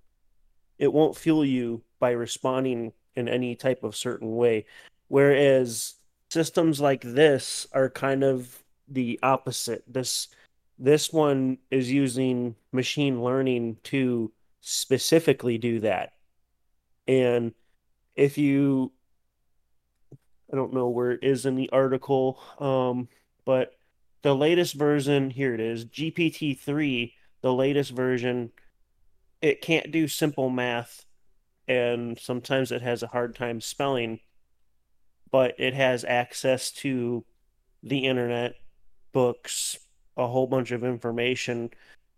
[0.79, 4.64] it won't feel you by responding in any type of certain way.
[5.09, 5.94] Whereas
[6.31, 9.83] systems like this are kind of the opposite.
[9.87, 10.28] This
[10.78, 16.12] this one is using machine learning to specifically do that.
[17.09, 17.55] And
[18.15, 18.93] if you,
[20.53, 23.09] I don't know where it is in the article, um,
[23.45, 23.73] but
[24.23, 28.53] the latest version, here it is, GPT 3, the latest version,
[29.41, 31.05] it can't do simple math
[31.69, 34.21] and sometimes it has a hard time spelling,
[35.31, 37.25] but it has access to
[37.83, 38.55] the internet,
[39.13, 39.79] books,
[40.17, 41.71] a whole bunch of information.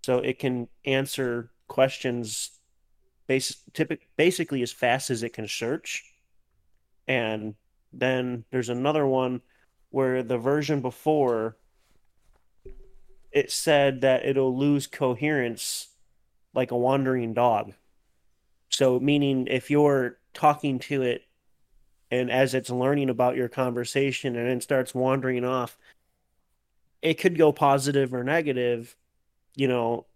[0.04, 2.59] So it can answer questions
[3.30, 3.62] base,
[4.16, 6.02] basically as fast as it can search.
[7.06, 7.54] And
[7.92, 9.40] then there's another one
[9.90, 11.56] where the version before
[13.30, 15.90] it said that it'll lose coherence
[16.54, 17.72] like a wandering dog.
[18.68, 21.22] So, meaning if you're talking to it
[22.10, 25.78] and as it's learning about your conversation and it starts wandering off,
[27.00, 28.96] it could go positive or negative,
[29.54, 30.06] you know,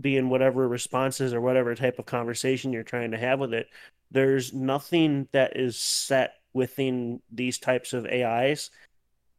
[0.00, 3.68] being whatever responses or whatever type of conversation you're trying to have with it.
[4.10, 8.70] There's nothing that is set within these types of AIs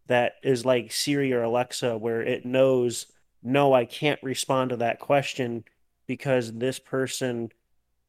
[0.08, 3.08] that is like Siri or Alexa, where it knows,
[3.42, 5.64] no, I can't respond to that question
[6.08, 7.52] because this person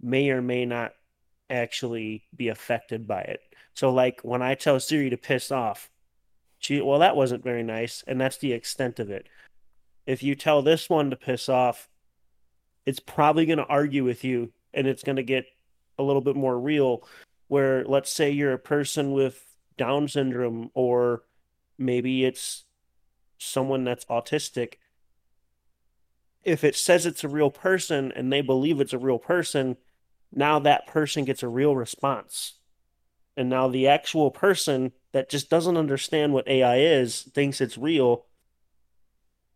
[0.00, 0.92] may or may not
[1.48, 3.40] actually be affected by it.
[3.74, 5.90] So, like when I tell Siri to piss off,
[6.58, 9.28] she, well, that wasn't very nice, and that's the extent of it.
[10.06, 11.88] If you tell this one to piss off,
[12.86, 15.44] it's probably going to argue with you, and it's going to get
[15.98, 17.06] a little bit more real.
[17.48, 19.44] Where, let's say you're a person with
[19.76, 21.24] Down syndrome, or
[21.78, 22.64] maybe it's
[23.38, 24.74] someone that's autistic.
[26.42, 29.76] If it says it's a real person and they believe it's a real person,
[30.32, 32.54] now that person gets a real response.
[33.36, 38.26] And now the actual person that just doesn't understand what AI is, thinks it's real,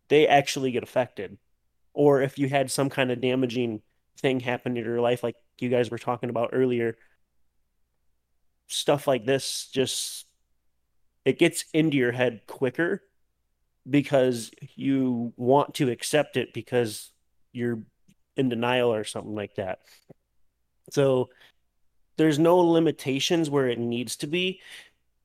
[0.09, 1.37] they actually get affected.
[1.93, 3.81] Or if you had some kind of damaging
[4.17, 6.97] thing happen in your life, like you guys were talking about earlier,
[8.67, 10.25] stuff like this just
[11.25, 13.03] it gets into your head quicker
[13.89, 17.11] because you want to accept it because
[17.51, 17.83] you're
[18.37, 19.79] in denial or something like that.
[20.91, 21.29] So
[22.17, 24.61] there's no limitations where it needs to be.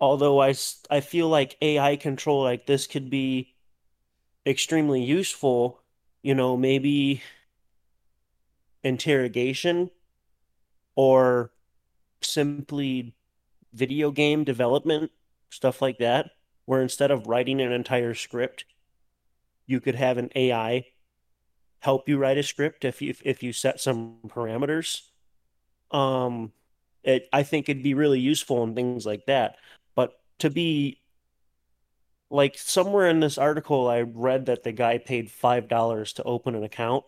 [0.01, 0.55] Although I,
[0.91, 3.55] I feel like AI control like this could be
[4.47, 5.83] extremely useful,
[6.27, 7.22] you know, maybe
[8.83, 9.89] interrogation
[10.97, 11.53] or
[12.20, 13.14] simply
[13.72, 15.12] video game development,
[15.51, 16.31] stuff like that,
[16.64, 18.64] where instead of writing an entire script,
[19.66, 20.87] you could have an AI
[21.79, 25.03] help you write a script if you if you set some parameters
[25.93, 26.51] um,
[27.05, 29.59] it I think it'd be really useful and things like that.
[29.95, 31.01] But to be
[32.37, 36.55] like somewhere in this article, I read that the guy paid five dollars to open
[36.55, 37.05] an account.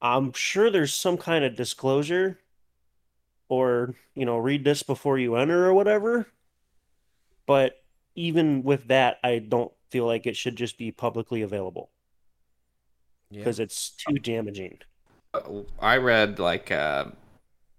[0.00, 2.38] I'm sure there's some kind of disclosure
[3.48, 6.28] or, you know, read this before you enter or whatever.
[7.44, 7.82] But
[8.14, 11.90] even with that, I don't feel like it should just be publicly available
[13.32, 13.64] because yeah.
[13.64, 14.78] it's too damaging.
[15.80, 17.06] I read like uh,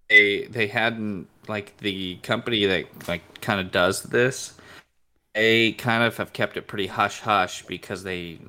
[0.10, 4.57] they they hadn't like the company that like kind of does this.
[5.38, 8.40] They kind of have kept it pretty hush hush because they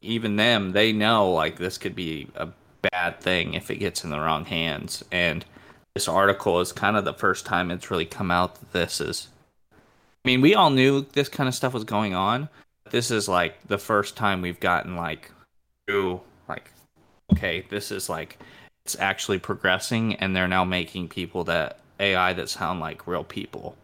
[0.00, 2.48] even them they know like this could be a
[2.92, 5.04] bad thing if it gets in the wrong hands.
[5.10, 5.44] And
[5.94, 9.28] this article is kind of the first time it's really come out that this is
[9.72, 12.48] I mean we all knew this kind of stuff was going on.
[12.90, 15.32] This is like the first time we've gotten like
[15.90, 16.70] ooh like
[17.32, 18.38] okay, this is like
[18.84, 23.76] it's actually progressing, and they're now making people that AI that sound like real people.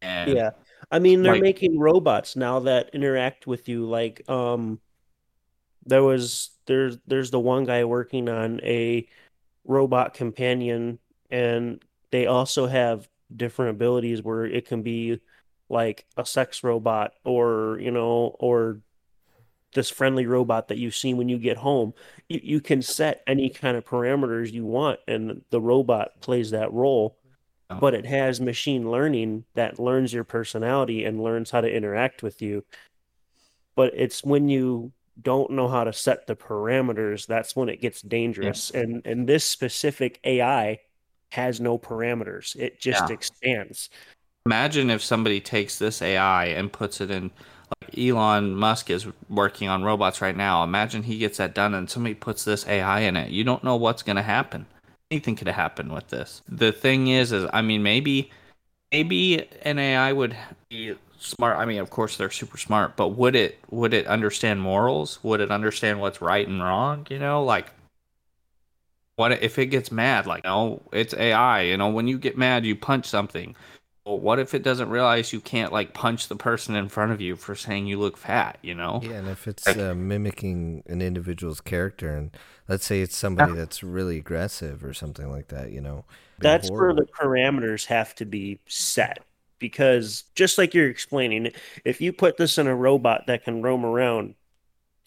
[0.00, 0.50] And yeah,
[0.92, 3.86] I mean they're like, making robots now that interact with you.
[3.86, 4.78] Like, um,
[5.86, 9.08] there was there's there's the one guy working on a
[9.64, 10.98] robot companion,
[11.30, 15.18] and they also have different abilities where it can be
[15.70, 18.80] like a sex robot or you know or
[19.74, 21.94] this friendly robot that you see when you get home.
[22.28, 26.70] You, you can set any kind of parameters you want, and the robot plays that
[26.72, 27.16] role.
[27.72, 27.78] Oh.
[27.80, 32.42] But it has machine learning that learns your personality and learns how to interact with
[32.42, 32.64] you.
[33.74, 38.02] But it's when you don't know how to set the parameters that's when it gets
[38.02, 38.70] dangerous.
[38.74, 38.80] Yeah.
[38.80, 40.80] And and this specific AI
[41.30, 42.56] has no parameters.
[42.56, 43.14] It just yeah.
[43.14, 43.90] expands.
[44.46, 47.30] Imagine if somebody takes this AI and puts it in
[47.80, 50.62] like Elon Musk is working on robots right now.
[50.64, 53.30] Imagine he gets that done and somebody puts this AI in it.
[53.30, 54.66] You don't know what's going to happen.
[55.12, 56.42] Anything could happen with this.
[56.48, 58.30] The thing is, is I mean, maybe,
[58.90, 60.36] maybe an AI would
[60.68, 61.58] be smart.
[61.58, 65.22] I mean, of course they're super smart, but would it would it understand morals?
[65.22, 67.06] Would it understand what's right and wrong?
[67.10, 67.66] You know, like
[69.16, 70.26] what if it gets mad?
[70.26, 71.62] Like, oh, it's AI.
[71.62, 73.54] You know, when you get mad, you punch something
[74.04, 77.20] well, what if it doesn't realize you can't like punch the person in front of
[77.20, 78.58] you for saying you look fat?
[78.62, 79.00] You know?
[79.02, 82.30] Yeah, and if it's uh, mimicking an individual's character, and
[82.68, 86.04] let's say it's somebody that's really aggressive or something like that, you know,
[86.38, 86.96] that's horrible.
[86.96, 89.18] where the parameters have to be set.
[89.58, 91.52] Because just like you're explaining,
[91.84, 94.34] if you put this in a robot that can roam around,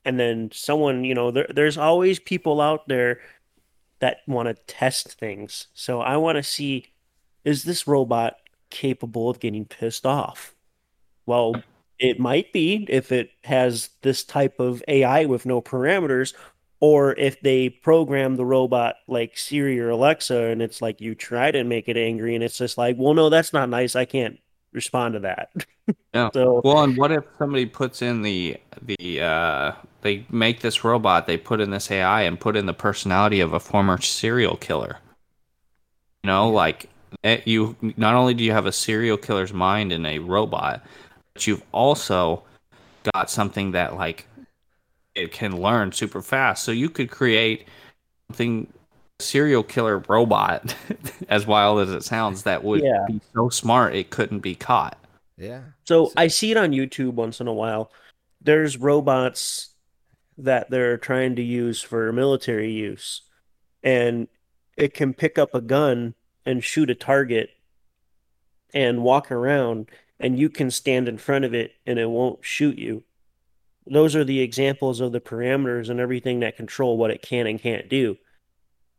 [0.05, 3.19] and then someone, you know, there, there's always people out there
[3.99, 5.67] that want to test things.
[5.73, 6.85] So I want to see
[7.43, 8.35] is this robot
[8.69, 10.55] capable of getting pissed off.
[11.25, 11.55] Well,
[11.99, 16.33] it might be if it has this type of AI with no parameters,
[16.85, 21.49] or if they program the robot like Siri or Alexa, and it's like you try
[21.49, 23.95] to make it angry, and it's just like, well, no, that's not nice.
[23.95, 24.39] I can't
[24.71, 25.49] respond to that.
[26.15, 26.31] Yeah.
[26.33, 31.27] So Well, and what if somebody puts in the the uh, they make this robot,
[31.27, 34.97] they put in this AI and put in the personality of a former serial killer.
[36.23, 36.89] You know, like
[37.23, 40.83] eh, you not only do you have a serial killer's mind in a robot,
[41.33, 42.41] but you've also
[43.13, 44.25] got something that like
[45.15, 46.63] it can learn super fast.
[46.63, 47.67] So you could create
[48.29, 48.67] something
[49.19, 50.75] serial killer robot,
[51.29, 53.05] as wild as it sounds, that would Yeah.
[53.07, 54.97] be so smart it couldn't be caught.
[55.37, 55.61] Yeah.
[55.85, 57.91] So I see it on YouTube once in a while.
[58.41, 59.69] There's robots
[60.37, 63.21] that they're trying to use for military use,
[63.83, 64.27] and
[64.75, 66.13] it can pick up a gun
[66.45, 67.49] and shoot a target
[68.73, 69.89] and walk around,
[70.19, 73.03] and you can stand in front of it and it won't shoot you.
[73.87, 77.59] Those are the examples of the parameters and everything that control what it can and
[77.61, 78.17] can't do.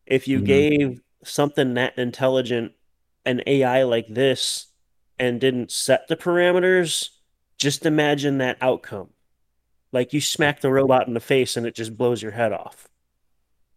[0.07, 0.45] If you Mhm.
[0.45, 2.73] gave something that intelligent
[3.25, 4.67] an AI like this
[5.19, 7.09] and didn't set the parameters,
[7.59, 9.09] just imagine that outcome.
[9.91, 12.89] Like you smack the robot in the face and it just blows your head off.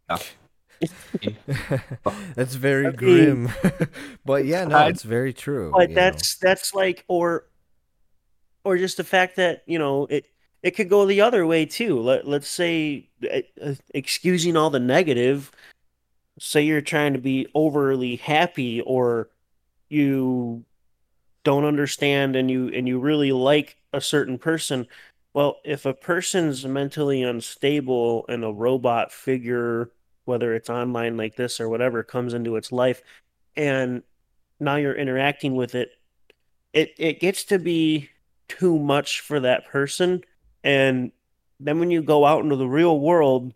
[2.35, 3.49] that's very I mean- grim.
[4.25, 5.71] but yeah, no, it's very true.
[5.75, 6.01] But you know.
[6.01, 7.45] that's that's like or
[8.63, 10.25] or just the fact that, you know, it
[10.61, 11.99] it could go the other way too.
[11.99, 15.51] Let let's say uh, uh, excusing all the negative,
[16.39, 19.29] say you're trying to be overly happy or
[19.89, 20.63] you
[21.43, 24.85] don't understand and you and you really like a certain person
[25.33, 29.91] well if a person's mentally unstable and a robot figure
[30.25, 33.01] whether it's online like this or whatever comes into its life
[33.55, 34.03] and
[34.59, 35.89] now you're interacting with it
[36.73, 38.09] it it gets to be
[38.47, 40.21] too much for that person
[40.63, 41.11] and
[41.59, 43.53] then when you go out into the real world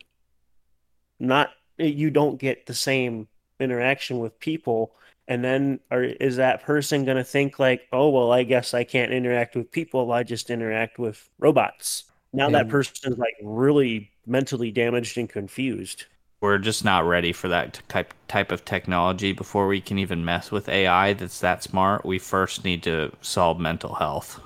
[1.19, 3.27] not you don't get the same
[3.59, 4.93] interaction with people
[5.27, 8.83] and then are, is that person going to think like oh well i guess i
[8.83, 14.11] can't interact with people i just interact with robots now that person is like really
[14.25, 16.05] mentally damaged and confused
[16.43, 20.51] we're just not ready for that type type of technology before we can even mess
[20.51, 22.05] with AI that's that smart.
[22.05, 24.41] We first need to solve mental health.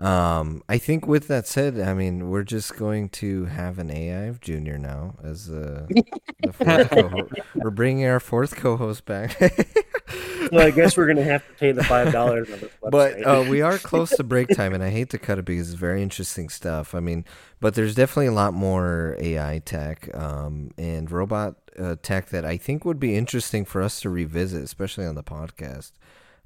[0.00, 4.24] Um, I think with that said, I mean, we're just going to have an AI
[4.24, 5.86] of Junior now as uh,
[6.42, 7.32] the fourth co-host.
[7.54, 9.38] We're bringing our fourth co-host back.
[10.50, 12.48] well i guess we're going to have to pay the five dollars
[12.90, 15.70] but uh, we are close to break time, and I hate to cut it because
[15.70, 16.94] it's very interesting stuff.
[16.94, 17.24] I mean,
[17.60, 22.56] but there's definitely a lot more AI tech um, and robot uh, tech that I
[22.56, 25.92] think would be interesting for us to revisit, especially on the podcast.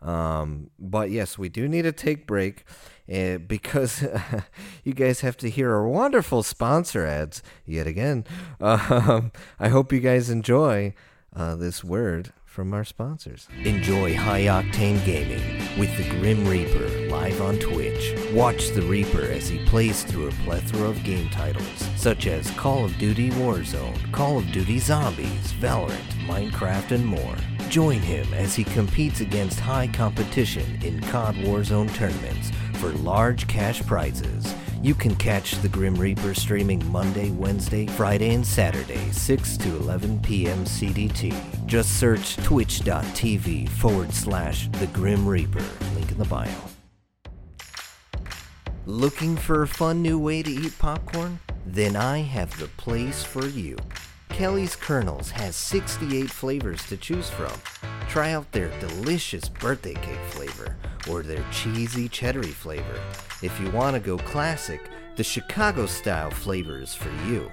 [0.04, 2.64] Um, but yes, we do need to take break
[3.12, 4.04] uh, because
[4.84, 8.24] you guys have to hear our wonderful sponsor ads yet again.
[8.60, 10.94] Um, I hope you guys enjoy
[11.34, 13.48] uh, this word from our sponsors.
[13.64, 15.42] Enjoy high octane gaming
[15.76, 18.14] with the Grim Reaper live on Twitch.
[18.32, 22.84] Watch the Reaper as he plays through a plethora of game titles such as Call
[22.84, 25.98] of Duty Warzone, Call of Duty Zombies, Valorant,
[26.28, 27.34] Minecraft, and more.
[27.70, 33.84] Join him as he competes against high competition in COD Warzone tournaments for large cash
[33.84, 34.54] prizes.
[34.84, 40.20] You can catch the Grim Reaper streaming Monday, Wednesday, Friday, and Saturday, 6 to 11
[40.20, 40.66] p.m.
[40.66, 41.64] CDT.
[41.64, 45.64] Just search twitch.tv forward slash the Grim Reaper.
[45.94, 46.54] Link in the bio.
[48.84, 51.40] Looking for a fun new way to eat popcorn?
[51.64, 53.78] Then I have the place for you.
[54.28, 57.54] Kelly's Kernels has 68 flavors to choose from.
[58.06, 60.76] Try out their delicious birthday cake flavor
[61.08, 63.00] or their cheesy cheddary flavor.
[63.44, 67.52] If you want to go classic, the Chicago style flavor is for you.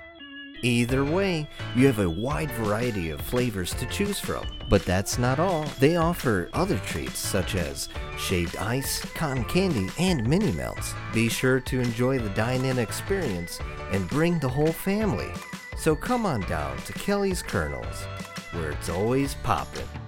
[0.62, 4.48] Either way, you have a wide variety of flavors to choose from.
[4.70, 5.66] But that's not all.
[5.80, 10.94] They offer other treats such as shaved ice, cotton candy, and mini melts.
[11.14, 13.60] Be sure to enjoy the dine in experience
[13.92, 15.34] and bring the whole family.
[15.76, 18.06] So come on down to Kelly's Kernels,
[18.54, 20.01] where it's always poppin'.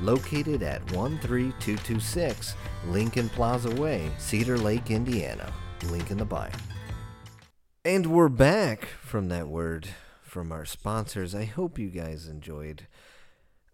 [0.00, 2.54] Located at 13226
[2.86, 5.52] Lincoln Plaza Way, Cedar Lake, Indiana.
[5.90, 6.50] Link in the bio.
[7.84, 9.88] And we're back from that word
[10.22, 11.34] from our sponsors.
[11.34, 12.86] I hope you guys enjoyed.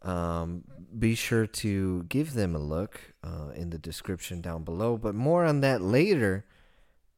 [0.02, 0.64] Um,
[0.98, 4.96] be sure to give them a look uh, in the description down below.
[4.96, 6.44] But more on that later.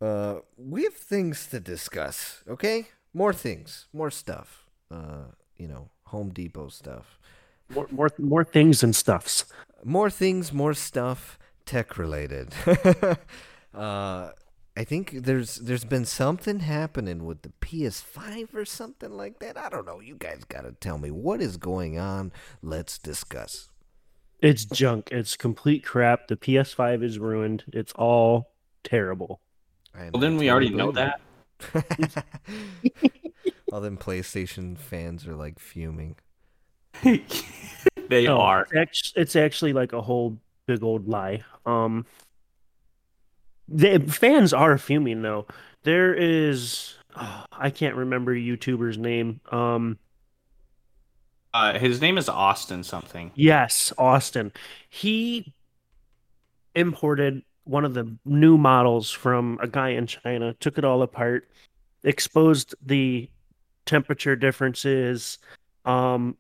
[0.01, 2.43] Uh, we have things to discuss.
[2.49, 4.67] Okay, more things, more stuff.
[4.91, 7.19] Uh, you know, Home Depot stuff.
[7.71, 9.45] More, more more things and stuffs
[9.85, 12.55] More things, more stuff, tech related.
[13.75, 14.31] uh,
[14.79, 19.57] I think there's there's been something happening with the PS5 or something like that.
[19.57, 20.01] I don't know.
[20.01, 22.33] You guys got to tell me what is going on.
[22.63, 23.69] Let's discuss.
[24.41, 25.09] It's junk.
[25.13, 26.29] It's complete crap.
[26.29, 27.65] The PS5 is ruined.
[27.73, 28.53] It's all
[28.85, 29.41] terrible.
[29.95, 31.21] I Well, didn't we already know that?
[31.75, 32.25] it.
[33.73, 36.17] All them PlayStation fans are like fuming.
[38.09, 38.67] they No, are.
[38.73, 41.43] It's actually, like a whole big old lie.
[41.65, 42.07] Um,
[43.69, 45.47] the fans are fuming though.
[45.85, 49.41] There is, oh, I can't remember YouTuber's name.
[49.51, 49.99] Um,
[51.55, 53.33] Uh, his name is Austin something.
[53.35, 54.53] yes, Austin.
[54.89, 55.55] He
[56.75, 61.49] imported one of the new models from a guy in China, took it all apart,
[62.05, 63.29] exposed the
[63.87, 65.39] temperature differences,
[65.85, 66.37] um,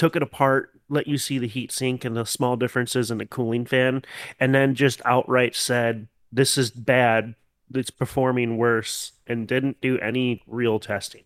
[0.00, 3.26] took it apart, let you see the heat sink and the small differences in the
[3.26, 4.02] cooling fan,
[4.40, 7.34] and then just outright said, This is bad.
[7.74, 11.24] It's performing worse, and didn't do any real testing.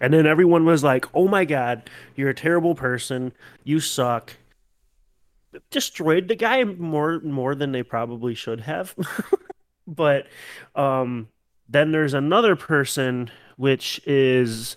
[0.00, 3.32] And then everyone was like, Oh my God, you're a terrible person.
[3.64, 4.36] You suck.
[5.72, 8.94] Destroyed the guy more more than they probably should have.
[9.88, 10.28] but
[10.76, 11.28] um
[11.68, 14.76] then there's another person which is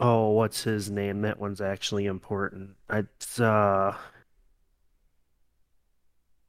[0.00, 1.22] oh what's his name?
[1.22, 2.76] That one's actually important.
[2.90, 3.96] It's uh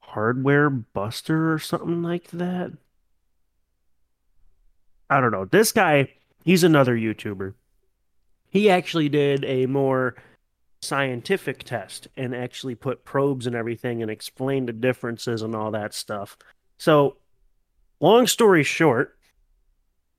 [0.00, 2.72] hardware buster or something like that?
[5.08, 5.44] I don't know.
[5.44, 6.12] This guy
[6.44, 7.54] he's another youtuber.
[8.48, 10.16] He actually did a more
[10.82, 15.94] scientific test and actually put probes and everything and explained the differences and all that
[15.94, 16.36] stuff.
[16.78, 17.16] So
[18.00, 19.16] long story short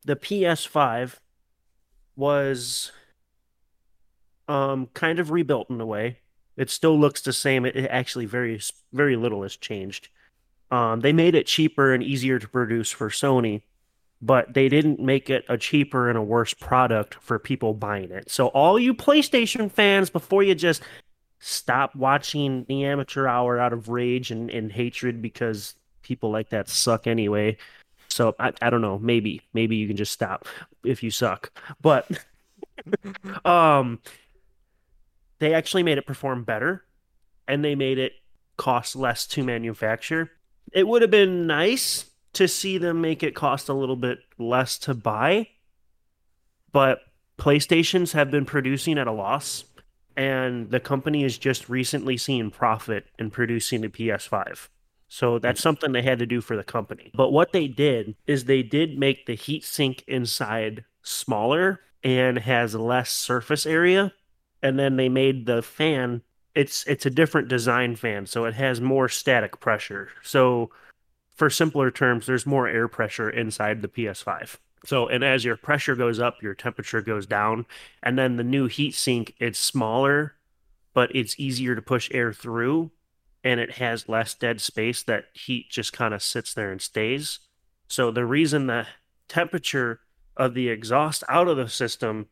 [0.03, 1.17] the PS5
[2.15, 2.91] was
[4.51, 6.19] um kind of rebuilt in a way.
[6.57, 7.65] It still looks the same.
[7.65, 8.59] It, it actually very
[8.91, 10.09] very little has changed.
[10.69, 13.61] Um, they made it cheaper and easier to produce for Sony,
[14.21, 18.29] but they didn't make it a cheaper and a worse product for people buying it.
[18.29, 20.81] So all you PlayStation fans, before you just
[21.39, 26.69] stop watching the amateur hour out of rage and, and hatred because people like that
[26.69, 27.57] suck anyway.
[28.07, 28.99] So I, I don't know.
[28.99, 30.45] Maybe maybe you can just stop
[30.83, 31.51] if you suck.
[31.81, 32.07] But
[33.45, 33.99] um,
[35.41, 36.85] they actually made it perform better,
[37.47, 38.13] and they made it
[38.57, 40.29] cost less to manufacture.
[40.71, 44.77] It would have been nice to see them make it cost a little bit less
[44.77, 45.47] to buy,
[46.71, 46.99] but
[47.39, 49.65] PlayStations have been producing at a loss,
[50.15, 54.69] and the company is just recently seeing profit in producing the PS5.
[55.07, 57.11] So that's something they had to do for the company.
[57.15, 62.75] But what they did is they did make the heat sink inside smaller and has
[62.75, 64.13] less surface area.
[64.63, 66.21] And then they made the fan
[66.55, 70.09] it's it's a different design fan, so it has more static pressure.
[70.21, 70.69] So
[71.35, 74.57] for simpler terms, there's more air pressure inside the PS5.
[74.85, 77.65] So and as your pressure goes up, your temperature goes down.
[78.03, 80.35] And then the new heat sink, it's smaller,
[80.93, 82.91] but it's easier to push air through
[83.43, 87.39] and it has less dead space that heat just kind of sits there and stays.
[87.87, 88.87] So the reason the
[89.27, 90.01] temperature
[90.37, 92.27] of the exhaust out of the system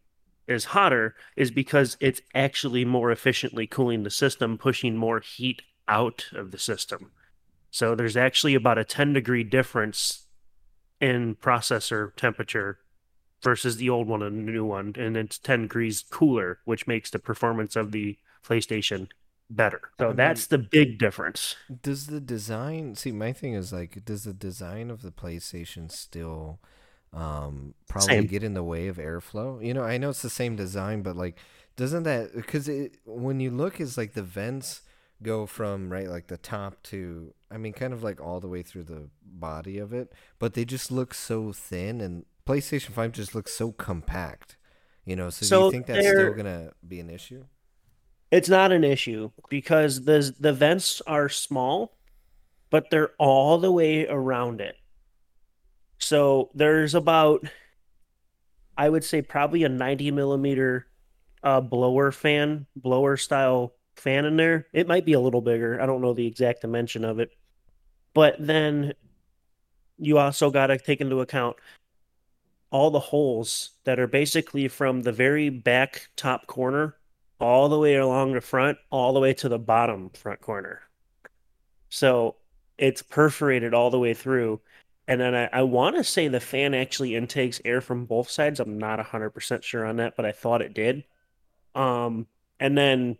[0.49, 6.25] is hotter is because it's actually more efficiently cooling the system, pushing more heat out
[6.33, 7.11] of the system.
[7.71, 10.25] So there's actually about a 10 degree difference
[10.99, 12.79] in processor temperature
[13.41, 14.93] versus the old one and the new one.
[14.97, 19.07] And it's 10 degrees cooler, which makes the performance of the PlayStation
[19.49, 19.81] better.
[19.99, 21.55] So I mean- that's the big difference.
[21.81, 26.59] Does the design see my thing is like does the design of the PlayStation still
[27.13, 28.25] um probably Same.
[28.27, 29.65] get in the way of airflow?
[29.65, 31.37] You know, I know it's the same design but like
[31.75, 32.31] doesn't that
[32.67, 34.81] it when you look is like the vents
[35.21, 38.61] go from right like the top to I mean kind of like all the way
[38.61, 43.35] through the body of it, but they just look so thin and PlayStation 5 just
[43.35, 44.57] looks so compact.
[45.05, 47.45] You know, so, do you think that's still going to be an issue?
[48.31, 51.97] It's not an issue because the the vents are small,
[52.69, 54.75] but they're all the way around it.
[55.99, 57.45] So there's about,
[58.77, 60.87] I would say, probably a 90 millimeter
[61.43, 64.67] uh, blower fan, blower style fan in there.
[64.73, 65.79] It might be a little bigger.
[65.81, 67.31] I don't know the exact dimension of it.
[68.13, 68.93] But then
[69.97, 71.57] you also got to take into account
[72.71, 76.95] all the holes that are basically from the very back top corner
[77.39, 80.81] all the way along the front, all the way to the bottom front corner.
[81.89, 82.35] So
[82.77, 84.61] it's perforated all the way through.
[85.09, 88.59] And then I, I want to say the fan actually intakes air from both sides.
[88.59, 91.03] I'm not 100% sure on that, but I thought it did.
[91.73, 92.27] Um,
[92.59, 93.17] and then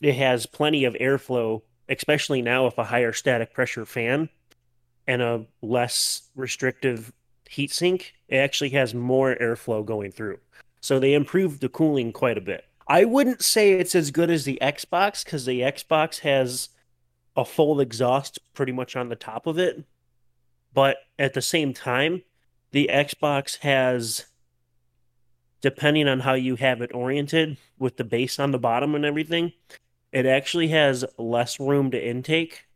[0.00, 4.28] it has plenty of airflow, especially now with a higher static pressure fan
[5.06, 7.12] and a less restrictive
[7.48, 8.06] heatsink.
[8.26, 10.40] It actually has more airflow going through.
[10.80, 12.64] So they improved the cooling quite a bit.
[12.88, 16.70] I wouldn't say it's as good as the Xbox because the Xbox has
[17.40, 19.82] a full exhaust pretty much on the top of it.
[20.74, 22.22] But at the same time,
[22.70, 24.26] the Xbox has,
[25.62, 29.52] depending on how you have it oriented with the base on the bottom and everything,
[30.12, 32.66] it actually has less room to intake.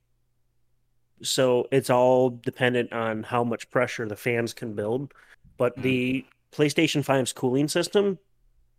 [1.23, 5.13] So it's all dependent on how much pressure the fans can build.
[5.59, 5.83] But hmm.
[5.83, 8.19] the PlayStation 5's cooling system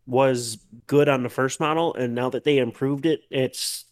[0.07, 0.57] was
[0.87, 3.85] good on the first model, and now that they improved it, it's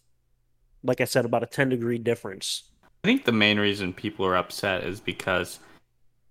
[0.84, 2.64] like I said, about a 10 degree difference.
[3.02, 5.58] I think the main reason people are upset is because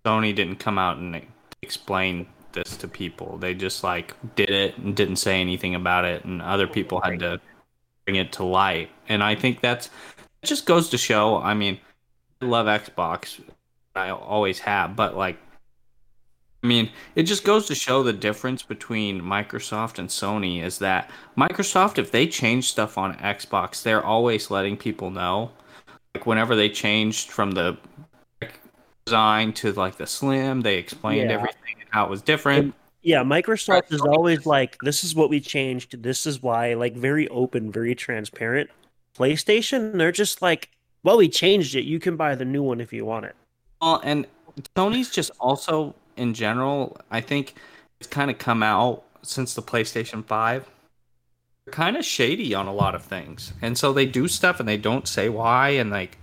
[0.06, 1.22] Sony didn't come out and
[1.62, 3.38] explain this to people.
[3.38, 7.20] They just like did it and didn't say anything about it, and other people had
[7.20, 7.41] to
[8.06, 8.89] bring it to light.
[9.10, 9.89] And I think that's
[10.41, 11.38] it just goes to show.
[11.38, 11.80] I mean,
[12.41, 13.39] I love Xbox,
[13.95, 15.38] I always have, but like,
[16.64, 21.11] I mean, it just goes to show the difference between Microsoft and Sony is that
[21.38, 25.51] Microsoft, if they change stuff on Xbox, they're always letting people know.
[26.16, 27.78] Like whenever they changed from the
[29.05, 31.36] design to like the slim, they explained Yeah.
[31.36, 32.74] everything and how it was different.
[33.01, 36.01] Yeah, Microsoft is always like, this is what we changed.
[36.01, 38.70] This is why, like, very open, very transparent.
[39.18, 40.70] PlayStation, they're just like,
[41.03, 41.82] well, we changed it.
[41.82, 43.36] You can buy the new one if you want it.
[43.82, 44.26] Well, and
[44.78, 47.55] Sony's just also in general, I think
[47.99, 50.70] it's kind of come out since the PlayStation 5.
[51.66, 53.53] They're kind of shady on a lot of things.
[53.61, 56.18] And so they do stuff and they don't say why and like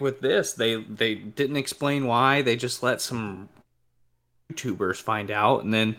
[0.00, 2.42] with this, they they didn't explain why.
[2.42, 3.48] They just let some
[4.52, 5.96] YouTubers find out and then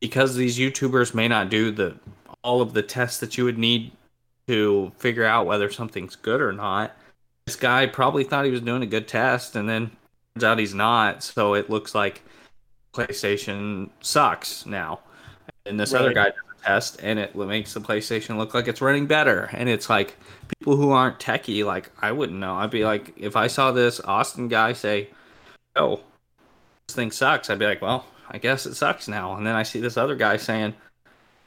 [0.00, 1.96] because these YouTubers may not do the
[2.42, 3.92] all of the tests that you would need
[4.46, 6.94] to figure out whether something's good or not.
[7.46, 9.90] This guy probably thought he was doing a good test, and then
[10.42, 11.22] out he's not.
[11.22, 12.22] So it looks like
[12.92, 15.00] PlayStation sucks now.
[15.66, 18.80] And this other guy does a test, and it makes the PlayStation look like it's
[18.80, 19.48] running better.
[19.52, 20.16] And it's like
[20.58, 22.54] people who aren't techie, like I wouldn't know.
[22.56, 25.08] I'd be like, if I saw this Austin guy say,
[25.76, 26.00] "Oh,
[26.88, 29.62] this thing sucks," I'd be like, "Well, I guess it sucks now." And then I
[29.62, 30.74] see this other guy saying,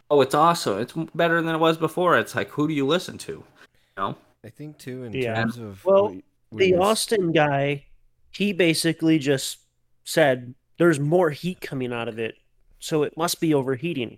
[0.09, 0.79] "Oh, it's awesome.
[0.79, 3.31] It's better than it was before." It's like, who do you listen to?
[3.33, 3.43] You
[3.97, 4.15] know?
[4.43, 5.35] I think too in Yeah.
[5.35, 6.13] terms of Well, what-
[6.49, 7.85] what The you Austin guy,
[8.31, 9.59] he basically just
[10.03, 12.35] said there's more heat coming out of it,
[12.79, 14.17] so it must be overheating.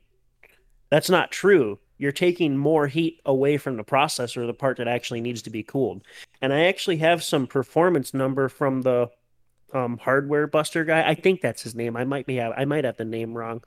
[0.89, 1.80] That's not true.
[1.97, 5.64] You're taking more heat away from the processor, the part that actually needs to be
[5.64, 6.01] cooled.
[6.41, 9.10] And I actually have some performance number from the
[9.74, 11.07] um, hardware buster guy.
[11.07, 11.95] I think that's his name.
[11.95, 13.64] I might be have I might have the name wrong,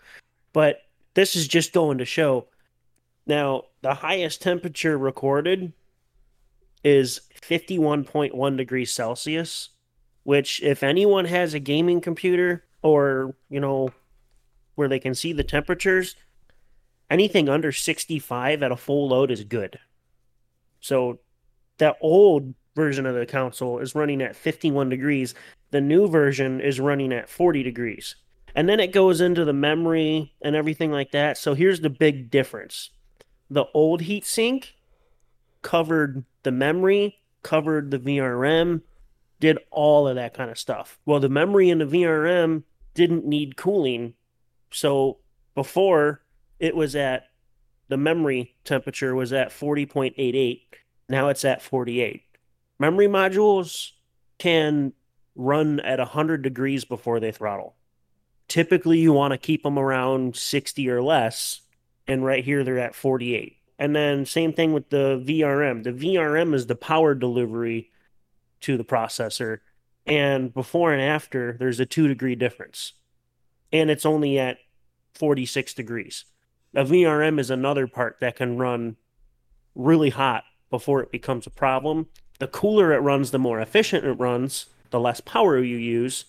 [0.53, 0.83] but
[1.15, 2.49] this is just going to show.
[3.27, 5.73] Now, the highest temperature recorded
[6.83, 9.71] is 51.1 degrees Celsius,
[10.25, 13.91] which if anyone has a gaming computer or, you know,
[14.75, 16.17] where they can see the temperatures,
[17.11, 19.79] anything under 65 at a full load is good.
[20.81, 21.21] So
[21.79, 25.35] that old version of the console is running at 51 degrees.
[25.71, 28.17] The new version is running at 40 degrees.
[28.55, 31.39] And then it goes into the memory and everything like that.
[31.39, 32.91] So here's the big difference.
[33.51, 34.73] The old heatsink
[35.63, 38.83] covered the memory, covered the VRM,
[39.43, 41.01] did all of that kind of stuff.
[41.05, 42.63] Well, the memory in the VRM
[42.95, 44.15] didn't need cooling.
[44.71, 45.19] So
[45.57, 46.23] before
[46.61, 47.25] it was at
[47.89, 50.61] the memory temperature was at 40.88.
[51.09, 52.23] Now it's at 48.
[52.79, 53.91] Memory modules
[54.39, 54.93] can
[55.35, 57.75] run at 100 degrees before they throttle.
[58.47, 61.63] Typically, you want to keep them around 60 or less.
[62.07, 63.57] And right here, they're at 48.
[63.81, 65.83] And then, same thing with the VRM.
[65.83, 67.91] The VRM is the power delivery
[68.63, 69.59] to the processor.
[70.07, 72.95] And before and after, there's a two degree difference.
[73.73, 74.59] And it's only at
[75.15, 76.25] 46 degrees.
[76.75, 78.97] A VRM is another part that can run
[79.75, 82.07] really hot before it becomes a problem.
[82.39, 86.25] The cooler it runs, the more efficient it runs, the less power you use,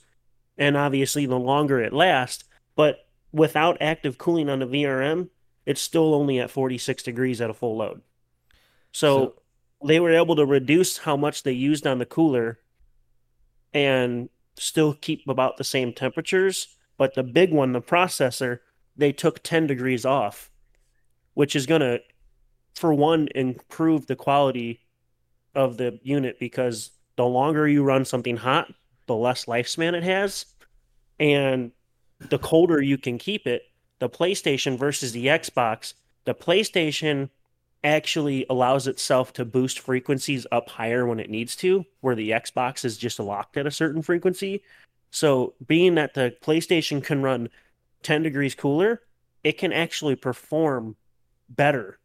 [0.57, 2.43] and obviously the longer it lasts.
[2.75, 5.29] But without active cooling on the VRM,
[5.65, 8.01] it's still only at 46 degrees at a full load.
[8.91, 9.35] So,
[9.85, 12.59] they were able to reduce how much they used on the cooler
[13.73, 16.75] and still keep about the same temperatures.
[16.97, 18.59] But the big one, the processor,
[18.95, 20.51] they took 10 degrees off,
[21.33, 21.99] which is going to,
[22.75, 24.81] for one, improve the quality
[25.55, 28.71] of the unit because the longer you run something hot,
[29.07, 30.45] the less lifespan it has.
[31.19, 31.71] And
[32.29, 33.63] the colder you can keep it,
[33.99, 35.93] the PlayStation versus the Xbox,
[36.25, 37.29] the PlayStation
[37.83, 42.85] actually allows itself to boost frequencies up higher when it needs to, where the Xbox
[42.85, 44.63] is just locked at a certain frequency.
[45.11, 47.49] So, being that the PlayStation can run
[48.01, 49.01] 10 degrees cooler,
[49.43, 50.95] it can actually perform
[51.49, 51.99] better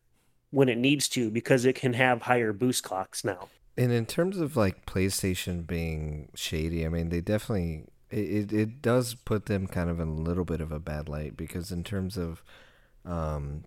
[0.51, 3.49] when it needs to because it can have higher boost clocks now.
[3.77, 9.15] And in terms of like PlayStation being shady, I mean, they definitely it, it does
[9.15, 12.17] put them kind of in a little bit of a bad light because in terms
[12.17, 12.43] of
[13.05, 13.65] um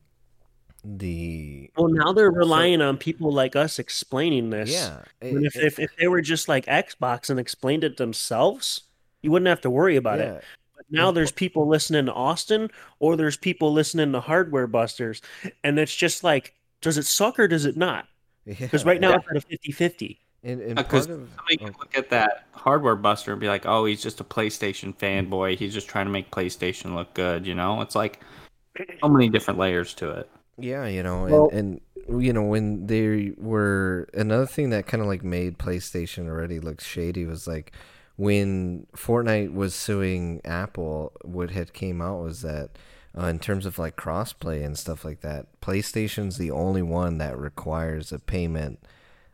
[0.84, 5.56] the well now they're relying so, on people like us explaining this yeah it, if,
[5.56, 8.82] it, if, if they were just like xbox and explained it themselves
[9.22, 10.34] you wouldn't have to worry about yeah.
[10.34, 10.44] it
[10.76, 12.70] but now there's people listening to austin
[13.00, 15.22] or there's people listening to hardware busters
[15.64, 18.08] and it's just like does it suck or does it not
[18.46, 18.90] because yeah.
[18.90, 19.18] right now yeah.
[19.36, 21.66] it's at a 50-50 because somebody oh.
[21.66, 25.56] can look at that hardware buster and be like, "Oh, he's just a PlayStation fanboy.
[25.58, 28.22] He's just trying to make PlayStation look good." You know, it's like
[29.00, 30.30] so many different layers to it.
[30.62, 35.02] Yeah, you know, well, and, and you know when they were another thing that kind
[35.02, 37.72] of like made PlayStation already look shady was like
[38.16, 41.14] when Fortnite was suing Apple.
[41.24, 42.72] What had came out was that.
[43.14, 47.38] Uh, in terms of like crossplay and stuff like that, PlayStation's the only one that
[47.38, 48.80] requires a payment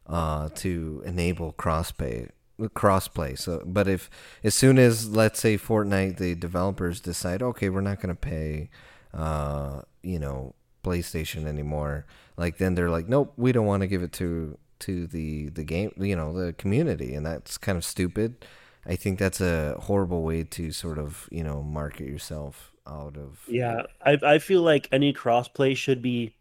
[0.07, 2.27] uh, to enable crossplay
[2.59, 3.37] crossplay.
[3.37, 4.09] So, but if
[4.43, 8.69] as soon as let's say Fortnite, the developers decide, okay, we're not going to pay,
[9.13, 10.55] uh, you know,
[10.87, 12.05] PlayStation anymore,
[12.37, 15.63] like then they're like, nope, we don't want to give it to to the the
[15.63, 18.45] game, you know, the community, and that's kind of stupid.
[18.85, 23.43] I think that's a horrible way to sort of you know market yourself out of.
[23.47, 26.35] Yeah, I I feel like any crossplay should be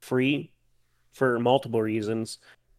[0.00, 0.52] free
[1.12, 2.38] for multiple reasons.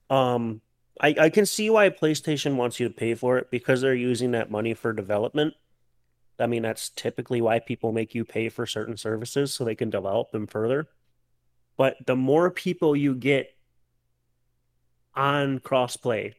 [0.09, 0.61] Um,
[1.01, 4.31] I, I can see why PlayStation wants you to pay for it because they're using
[4.31, 5.55] that money for development.
[6.43, 9.89] I mean, that's typically why people make you pay for certain services so they can
[9.89, 10.87] develop them further.
[11.77, 13.55] But the more people you get
[15.15, 16.33] on crossplay,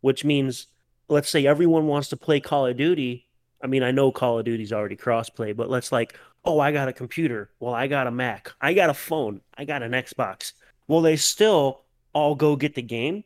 [0.00, 0.68] which means,
[1.08, 3.26] let's say everyone wants to play Call of Duty.
[3.62, 6.88] I mean, I know Call of Duty's already crossplay, but let's like, oh, I got
[6.88, 7.50] a computer.
[7.60, 8.52] Well, I got a Mac.
[8.60, 9.40] I got a phone.
[9.56, 10.52] I got an Xbox.
[10.88, 11.82] Well, they still
[12.12, 13.24] all go get the game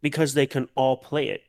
[0.00, 1.42] because they can all play it.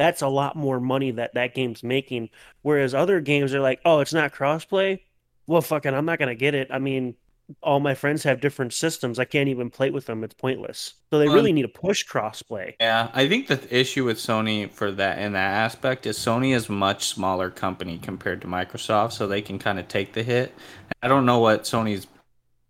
[0.00, 2.30] That's a lot more money that that game's making.
[2.62, 5.00] Whereas other games are like, oh, it's not crossplay.
[5.46, 6.68] Well, fucking, I'm not gonna get it.
[6.70, 7.16] I mean,
[7.62, 9.18] all my friends have different systems.
[9.18, 10.24] I can't even play with them.
[10.24, 10.94] It's pointless.
[11.10, 12.76] So they really need to push crossplay.
[12.80, 16.70] Yeah, I think the issue with Sony for that in that aspect is Sony is
[16.70, 20.54] a much smaller company compared to Microsoft, so they can kind of take the hit.
[21.02, 22.06] I don't know what Sony's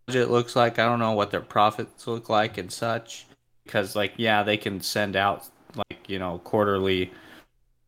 [0.07, 0.81] budget looks like.
[0.81, 3.27] I don't know what their profits look like and such
[3.71, 5.47] because like yeah they can send out
[5.77, 7.13] like you know quarterly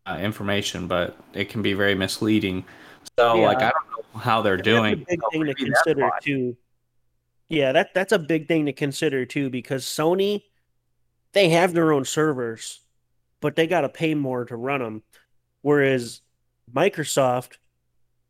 [0.07, 2.65] uh, information but it can be very misleading.
[3.19, 3.47] So yeah.
[3.47, 5.05] like i don't know how they're doing.
[5.09, 6.57] big thing to consider too.
[7.49, 10.43] Yeah that that's a big thing to consider too because sony
[11.33, 12.81] they have their own servers
[13.41, 15.03] but they got to pay more to run them
[15.61, 16.23] whereas
[16.73, 17.57] microsoft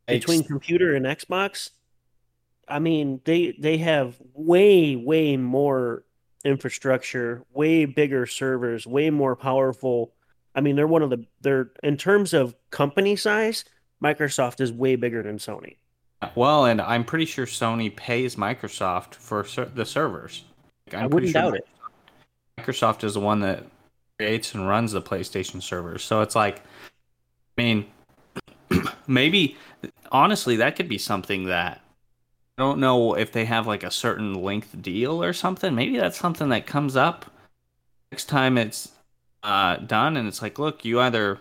[0.07, 1.71] between computer and xbox
[2.67, 6.05] i mean they they have way way more
[6.45, 10.13] infrastructure, way bigger servers, way more powerful.
[10.55, 13.65] I mean, they're one of the they're in terms of company size,
[14.03, 15.77] Microsoft is way bigger than Sony.
[16.35, 20.45] Well, and I'm pretty sure Sony pays Microsoft for ser- the servers.
[20.93, 21.67] I'm I would not sure doubt it.
[22.59, 23.65] Microsoft is the one that
[24.19, 26.05] creates and runs the PlayStation servers.
[26.05, 26.59] So it's like,
[27.59, 27.87] I mean,
[29.07, 29.57] maybe
[30.11, 31.81] honestly, that could be something that
[32.63, 35.75] I don't know if they have like a certain length deal or something.
[35.75, 37.27] Maybe that's something that comes up
[38.13, 38.93] next time it's
[39.43, 41.41] uh, done, and it's like, look, you either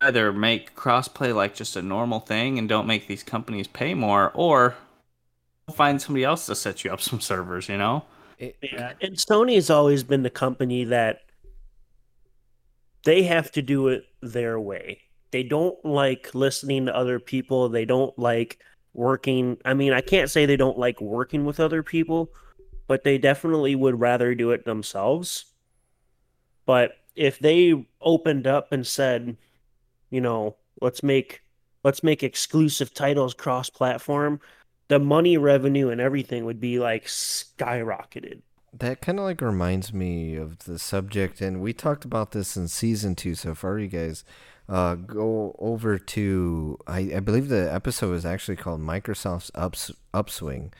[0.00, 4.32] either make crossplay like just a normal thing and don't make these companies pay more,
[4.34, 4.74] or
[5.72, 7.68] find somebody else to set you up some servers.
[7.68, 8.02] You know?
[8.40, 11.20] Yeah, and Sony has always been the company that
[13.04, 15.00] they have to do it their way.
[15.30, 17.68] They don't like listening to other people.
[17.68, 18.58] They don't like
[18.98, 19.56] working.
[19.64, 22.30] I mean, I can't say they don't like working with other people,
[22.88, 25.46] but they definitely would rather do it themselves.
[26.66, 29.36] But if they opened up and said,
[30.10, 31.42] you know, let's make
[31.84, 34.40] let's make exclusive titles cross platform,
[34.88, 38.42] the money revenue and everything would be like skyrocketed.
[38.72, 42.68] That kind of like reminds me of the subject, and we talked about this in
[42.68, 44.24] season two so far, you guys
[44.68, 50.72] uh, go over to I, I believe the episode was actually called Microsoft's Ups, Upswing,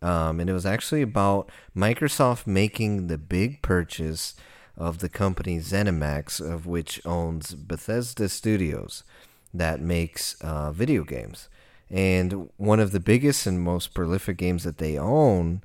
[0.00, 4.34] um, and it was actually about Microsoft making the big purchase
[4.76, 9.04] of the company ZeniMax, of which owns Bethesda Studios,
[9.52, 11.48] that makes uh, video games.
[11.90, 15.62] And one of the biggest and most prolific games that they own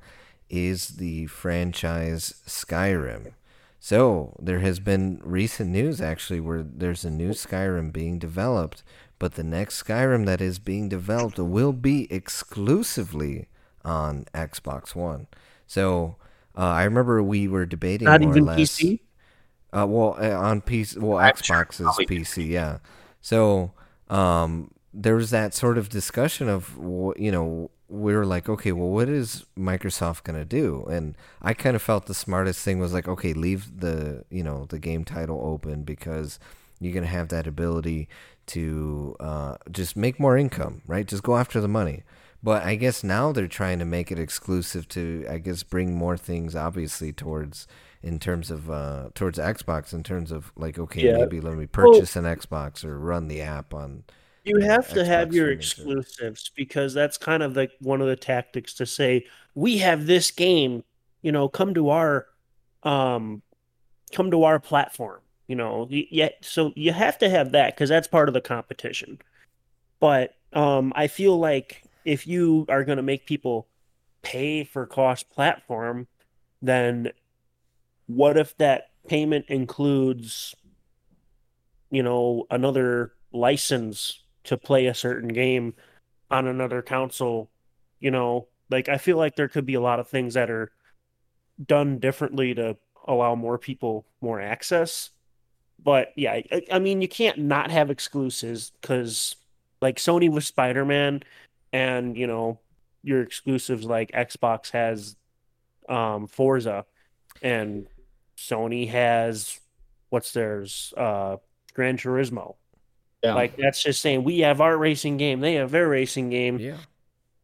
[0.48, 3.32] is the franchise Skyrim.
[3.82, 8.84] So there has been recent news actually where there's a new Skyrim being developed,
[9.18, 13.48] but the next Skyrim that is being developed will be exclusively
[13.82, 15.28] on Xbox One.
[15.66, 16.16] So
[16.56, 18.58] uh, I remember we were debating Not more even or less.
[18.58, 19.00] PC.
[19.72, 22.78] Uh, well, uh, on PC, well, I'm sure Xbox is probably PC, yeah.
[23.22, 23.72] So,
[24.10, 26.76] um, there was that sort of discussion of,
[27.16, 30.84] you know, we were like, okay, well, what is Microsoft gonna do?
[30.90, 34.66] And I kind of felt the smartest thing was like, okay, leave the, you know,
[34.68, 36.38] the game title open because
[36.78, 38.08] you're gonna have that ability
[38.46, 41.06] to uh, just make more income, right?
[41.06, 42.02] Just go after the money.
[42.42, 46.16] But I guess now they're trying to make it exclusive to, I guess, bring more
[46.16, 47.66] things, obviously, towards
[48.02, 49.92] in terms of uh, towards Xbox.
[49.92, 51.18] In terms of like, okay, Yeah.
[51.18, 54.04] maybe let me purchase an Xbox or run the app on.
[54.50, 58.74] You have to have your exclusives because that's kind of like one of the tactics
[58.74, 60.82] to say we have this game,
[61.22, 62.26] you know, come to our
[62.82, 63.42] um
[64.12, 65.86] come to our platform, you know.
[65.88, 69.20] Yet so you have to have that cuz that's part of the competition.
[70.00, 73.68] But um I feel like if you are going to make people
[74.22, 76.08] pay for cross platform,
[76.60, 77.12] then
[78.06, 80.56] what if that payment includes
[81.90, 85.74] you know another license to play a certain game
[86.30, 87.50] on another console
[88.00, 88.48] you know?
[88.70, 90.70] Like i feel like there could be a lot of things that are
[91.64, 92.76] done differently to
[93.06, 95.10] allow more people more access.
[95.82, 99.34] But yeah i, I mean you can't not have exclusives because
[99.80, 101.22] like sony with spider-man
[101.72, 102.60] and you know
[103.02, 105.16] your exclusives like xbox has
[105.88, 106.84] um forza
[107.42, 107.86] and
[108.36, 109.58] sony has
[110.10, 111.36] what's theirs uh
[111.72, 112.56] gran turismo
[113.22, 113.34] Yeah.
[113.34, 116.58] like that's just saying we have our racing game, they have their racing game.
[116.58, 116.78] Yeah.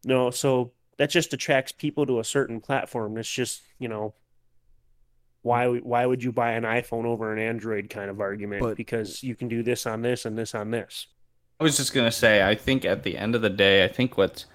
[0.05, 3.19] No, so that just attracts people to a certain platform.
[3.19, 4.15] It's just you know
[5.43, 8.63] why why would you buy an iPhone over an Android kind of argument?
[8.63, 11.07] But- because you can do this on this and this on this.
[11.61, 14.19] I was just gonna say, I think at the end of the day, I think
[14.19, 14.47] what's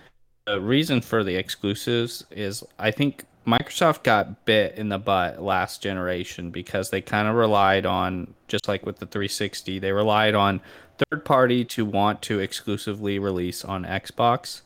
[0.46, 5.82] the reason for the exclusives is I think Microsoft got bit in the butt last
[5.82, 10.62] generation because they kind of relied on just like with the 360, they relied on
[11.10, 14.62] third party to want to exclusively release on Xbox,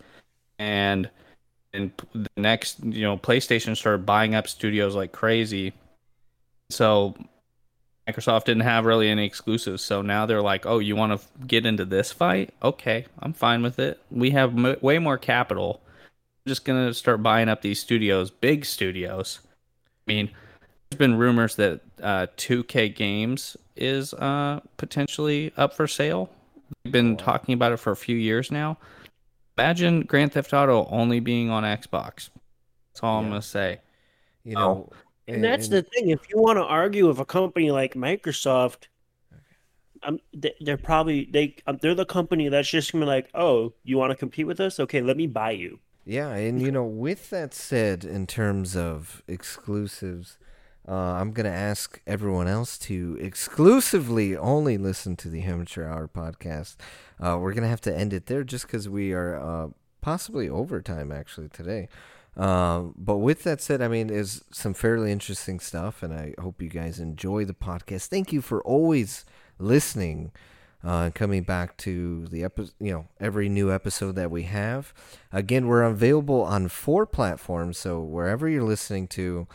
[0.59, 1.09] and
[1.73, 5.73] and the next, you know, PlayStation started buying up studios like crazy,
[6.69, 7.15] so
[8.07, 11.65] Microsoft didn't have really any exclusives, so now they're like, "Oh, you want to get
[11.65, 12.53] into this fight?
[12.63, 13.99] Okay, I'm fine with it.
[14.11, 15.81] We have m- way more capital.
[16.45, 19.39] I'm just gonna start buying up these studios, big studios.
[20.07, 20.29] I mean,
[20.89, 26.29] there's been rumors that uh, 2K Games is uh, potentially up for sale.
[26.83, 28.77] We've been talking about it for a few years now.
[29.57, 32.29] Imagine Grand Theft Auto only being on Xbox.
[32.93, 33.79] That's all I'm gonna say.
[34.43, 34.89] You know,
[35.27, 36.09] And that's the thing.
[36.09, 38.87] If you want to argue with a company like Microsoft,
[40.03, 43.73] um, they, they're probably they um, they're the company that's just gonna be like, oh,
[43.83, 44.79] you want to compete with us?
[44.79, 45.79] Okay, let me buy you.
[46.05, 50.37] Yeah, and you know, with that said, in terms of exclusives,
[50.88, 56.75] uh, I'm gonna ask everyone else to exclusively only listen to the Amateur Hour podcast.
[57.19, 59.67] Uh, we're gonna have to end it there just because we are uh,
[60.01, 61.89] possibly overtime actually today.
[62.38, 66.61] Um, but with that said, I mean, is some fairly interesting stuff, and I hope
[66.61, 68.07] you guys enjoy the podcast.
[68.07, 69.25] Thank you for always
[69.57, 70.31] listening
[70.83, 74.93] uh, coming back to the episode, you know, every new episode that we have.
[75.31, 79.47] Again, we're available on four platforms, so wherever you're listening to,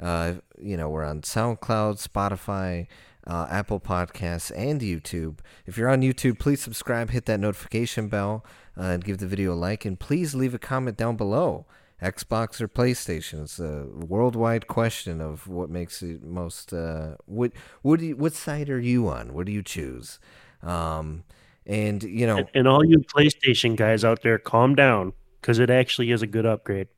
[0.00, 2.86] uh, you know, we're on SoundCloud, Spotify,
[3.26, 5.38] uh, Apple Podcasts, and YouTube.
[5.66, 8.44] If you're on YouTube, please subscribe, hit that notification bell,
[8.76, 11.66] uh, and give the video a like, and please leave a comment down below.
[12.02, 13.42] Xbox or PlayStation?
[13.42, 16.72] It's a worldwide question of what makes it most.
[16.72, 19.34] Uh, what what do you, what side are you on?
[19.34, 20.20] What do you choose?
[20.62, 21.24] Um,
[21.66, 25.70] and you know, And, and all you PlayStation guys out there, calm down because it
[25.70, 26.88] actually is a good upgrade.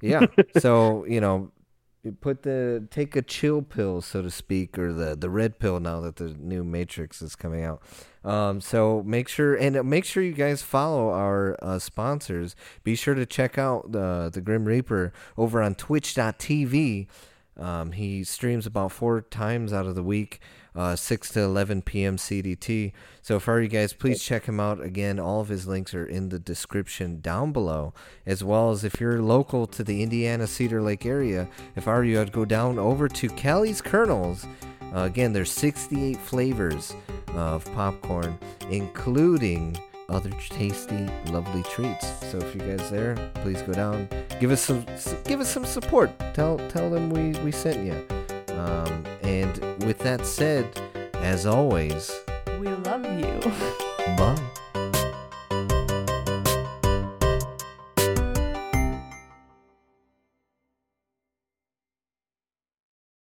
[0.00, 0.26] yeah.
[0.58, 1.50] So you know,
[2.06, 5.80] you put the take a chill pill, so to speak, or the the red pill
[5.80, 7.82] now that the new Matrix is coming out.
[8.24, 12.54] Um, so make sure and make sure you guys follow our uh, sponsors.
[12.84, 17.08] Be sure to check out the the Grim Reaper over on Twitch.tv.
[17.58, 20.40] Um, he streams about four times out of the week,
[20.76, 22.16] uh, 6 to 11 p.m.
[22.16, 22.92] CDT.
[23.22, 24.80] So, for you guys, please check him out.
[24.80, 27.94] Again, all of his links are in the description down below,
[28.26, 32.04] as well as if you're local to the Indiana Cedar Lake area, if I were
[32.04, 34.46] you, I'd go down over to Kelly's Kernels.
[34.94, 36.94] Uh, again, there's 68 flavors
[37.34, 38.38] of popcorn,
[38.70, 39.76] including
[40.08, 42.06] other tasty, lovely treats.
[42.30, 44.08] So if you guys there, please go down,
[44.40, 44.86] give us some,
[45.24, 46.10] give us some support.
[46.34, 48.25] Tell tell them we we sent you.
[48.56, 50.66] Um, and with that said,
[51.14, 52.10] as always,
[52.58, 53.40] We love you.
[54.16, 54.36] bye.